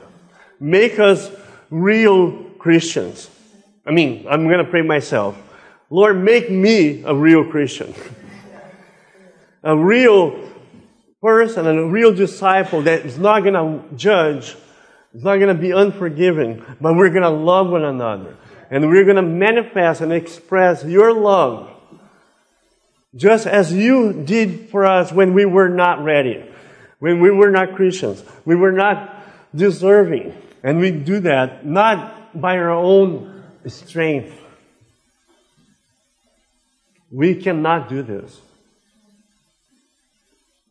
Make 0.59 0.99
us 0.99 1.31
real 1.71 2.45
Christians. 2.59 3.31
I 3.87 3.93
mean, 3.93 4.27
I'm 4.29 4.49
going 4.49 4.65
to 4.65 4.71
pray 4.71 4.83
myself. 4.83 5.37
Lord, 5.89 6.23
make 6.23 6.51
me 6.51 7.05
a 7.05 7.15
real 7.15 7.45
Christian. 7.49 7.95
a 9.62 9.77
real 9.77 10.51
person 11.23 11.67
and 11.67 11.79
a 11.79 11.87
real 11.87 12.12
disciple 12.12 12.83
that 12.83 13.07
is 13.07 13.19
not 13.19 13.41
going 13.41 13.55
to 13.55 13.95
judge, 13.97 14.57
is 15.17 15.25
not 15.25 15.37
going 15.37 15.55
to 15.55 15.61
be 15.61 15.73
unforgiving, 15.73 16.65
but 16.81 16.95
we're 16.95 17.11
going 17.11 17.23
to 17.23 17.31
love 17.31 17.69
one 17.71 17.85
another. 17.85 18.37
And 18.71 18.89
we're 18.89 19.05
going 19.05 19.17
to 19.17 19.23
manifest 19.23 20.01
and 20.01 20.13
express 20.13 20.85
your 20.85 21.13
love 21.13 21.71
just 23.15 23.47
as 23.47 23.73
you 23.73 24.12
did 24.12 24.69
for 24.69 24.85
us 24.85 25.11
when 25.11 25.33
we 25.35 25.45
were 25.45 25.69
not 25.69 26.05
ready 26.05 26.45
when 26.99 27.21
we 27.21 27.31
were 27.31 27.51
not 27.51 27.75
Christians. 27.75 28.23
We 28.45 28.57
were 28.57 28.73
not 28.73 29.25
deserving. 29.55 30.35
And 30.62 30.79
we 30.79 30.91
do 30.91 31.21
that 31.21 31.64
not 31.64 32.41
by 32.41 32.57
our 32.59 32.71
own 32.71 33.45
strength. 33.67 34.33
We 37.11 37.35
cannot 37.37 37.89
do 37.89 38.03
this. 38.03 38.41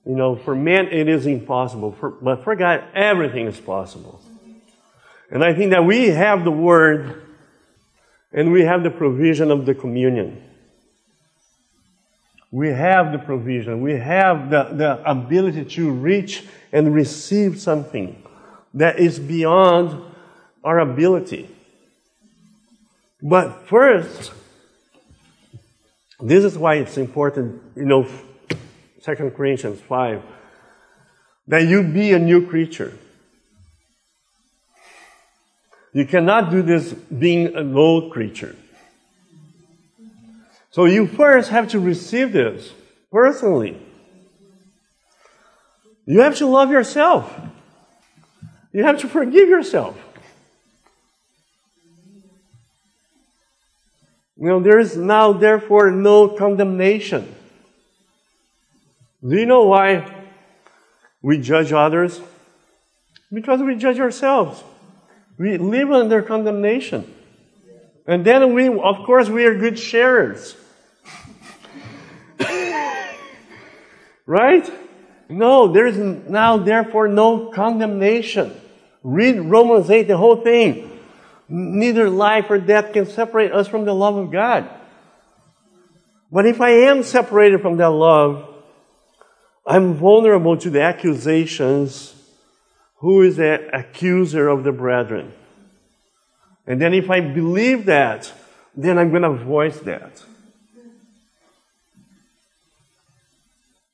You 0.06 0.16
know, 0.16 0.36
for 0.36 0.56
men 0.56 0.88
it 0.88 1.08
is 1.08 1.26
impossible, 1.26 1.94
for, 1.94 2.12
but 2.12 2.44
for 2.44 2.56
God 2.56 2.84
everything 2.94 3.48
is 3.48 3.60
possible. 3.60 4.22
And 5.32 5.44
I 5.44 5.54
think 5.54 5.72
that 5.72 5.86
we 5.86 6.08
have 6.08 6.44
the 6.44 6.52
word 6.52 7.22
and 8.32 8.52
we 8.52 8.64
have 8.64 8.84
the 8.84 8.92
provision 8.92 9.52
of 9.52 9.66
the 9.66 9.74
communion 9.74 10.46
we 12.56 12.70
have 12.70 13.12
the 13.12 13.18
provision, 13.18 13.82
we 13.82 13.98
have 13.98 14.50
the, 14.50 14.64
the 14.72 15.12
ability 15.12 15.66
to 15.66 15.92
reach 15.92 16.46
and 16.72 16.96
receive 16.96 17.60
something 17.60 18.24
that 18.74 18.98
is 18.98 19.20
beyond 19.20 20.02
our 20.64 20.80
ability. 20.80 21.50
But 23.22 23.68
first, 23.68 24.32
this 26.22 26.46
is 26.46 26.58
why 26.58 26.76
it's 26.76 26.98
important, 26.98 27.62
you 27.76 27.84
know, 27.84 28.08
2 29.04 29.16
Corinthians 29.36 29.82
5, 29.82 30.24
that 31.48 31.68
you 31.68 31.84
be 31.84 32.14
a 32.14 32.20
new 32.20 32.48
creature. 32.48 32.98
You 35.96 36.06
cannot 36.06 36.52
do 36.52 36.62
this 36.62 36.92
being 36.92 37.56
a 37.56 37.62
low 37.62 38.10
creature. 38.10 38.54
So 40.70 40.84
you 40.84 41.08
first 41.08 41.52
have 41.52 41.70
to 41.70 41.80
receive 41.80 42.34
this 42.34 42.74
personally. 43.10 43.78
You 46.06 46.20
have 46.20 46.36
to 46.40 46.48
love 46.48 46.70
yourself. 46.70 47.34
You 48.74 48.84
have 48.84 49.00
to 49.00 49.08
forgive 49.08 49.48
yourself. 49.48 49.98
You 54.36 54.48
know, 54.50 54.60
there 54.60 54.80
is 54.80 54.98
now, 54.98 55.32
therefore, 55.32 55.92
no 55.92 56.28
condemnation. 56.28 57.34
Do 59.26 59.38
you 59.38 59.46
know 59.46 59.64
why 59.64 60.14
we 61.22 61.38
judge 61.38 61.72
others? 61.72 62.20
Because 63.32 63.62
we 63.62 63.78
judge 63.78 64.02
ourselves. 64.02 64.62
We 65.38 65.58
live 65.58 65.92
under 65.92 66.22
condemnation. 66.22 67.14
And 68.08 68.24
then 68.26 68.54
we, 68.54 68.68
of 68.68 69.06
course, 69.06 69.30
we 69.30 69.46
are 69.46 69.58
good 69.58 69.80
sharers. 69.80 70.56
right? 74.26 74.72
No, 75.28 75.72
there 75.72 75.88
is 75.88 75.98
now, 75.98 76.58
therefore, 76.58 77.08
no 77.08 77.48
condemnation. 77.48 78.60
Read 79.04 79.40
Romans 79.40 79.90
8, 79.90 80.08
the 80.08 80.18
whole 80.18 80.38
thing. 80.38 80.92
Neither 81.48 82.10
life 82.10 82.46
or 82.50 82.58
death 82.58 82.94
can 82.94 83.06
separate 83.06 83.52
us 83.52 83.68
from 83.68 83.86
the 83.86 83.94
love 83.94 84.16
of 84.16 84.32
God. 84.32 84.70
But 86.32 86.46
if 86.46 86.60
I 86.60 86.72
am 86.72 87.04
separated 87.04 87.62
from 87.62 87.78
that 87.78 87.92
love, 87.92 88.50
I'm 89.66 89.96
vulnerable 89.96 90.58
to 90.58 90.70
the 90.70 90.82
accusations. 90.82 92.15
Who 93.06 93.22
is 93.22 93.36
the 93.36 93.70
accuser 93.72 94.48
of 94.48 94.64
the 94.64 94.72
brethren? 94.72 95.32
And 96.66 96.82
then 96.82 96.96
if 96.96 97.12
I 97.12 97.20
believe 97.20 97.86
that, 97.86 98.34
then 98.76 98.98
I'm 98.98 99.12
going 99.12 99.22
to 99.22 99.46
voice 99.46 99.78
that. 99.82 100.24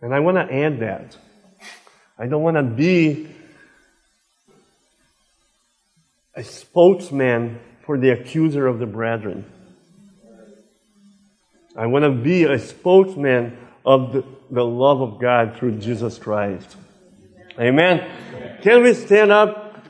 And 0.01 0.15
I 0.15 0.21
want 0.21 0.37
to 0.37 0.55
add 0.55 0.79
that. 0.79 1.17
I 2.17 2.27
don't 2.27 2.41
want 2.41 2.55
to 2.55 2.63
be 2.63 3.27
a 6.33 6.45
spokesman 6.45 7.59
for 7.85 7.97
the 7.97 8.11
accuser 8.11 8.65
of 8.65 8.79
the 8.79 8.85
brethren. 8.85 9.43
I 11.75 11.87
want 11.87 12.05
to 12.05 12.11
be 12.11 12.45
a 12.45 12.57
spokesman 12.57 13.57
of 13.85 14.13
the, 14.13 14.23
the 14.49 14.63
love 14.63 15.01
of 15.01 15.19
God 15.19 15.57
through 15.57 15.79
Jesus 15.79 16.17
Christ. 16.17 16.77
Amen. 17.59 18.09
Can 18.61 18.83
we 18.83 18.93
stand 18.93 19.31
up? 19.31 19.85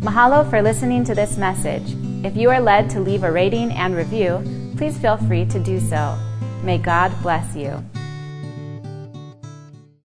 Mahalo 0.00 0.48
for 0.48 0.62
listening 0.62 1.04
to 1.04 1.14
this 1.14 1.36
message. 1.36 1.96
If 2.24 2.36
you 2.36 2.50
are 2.50 2.60
led 2.60 2.90
to 2.90 3.00
leave 3.00 3.24
a 3.24 3.32
rating 3.32 3.72
and 3.72 3.96
review, 3.96 4.42
please 4.76 4.98
feel 4.98 5.16
free 5.16 5.44
to 5.46 5.58
do 5.58 5.80
so. 5.80 6.18
May 6.62 6.78
God 6.78 7.12
bless 7.22 7.56
you. 7.56 7.82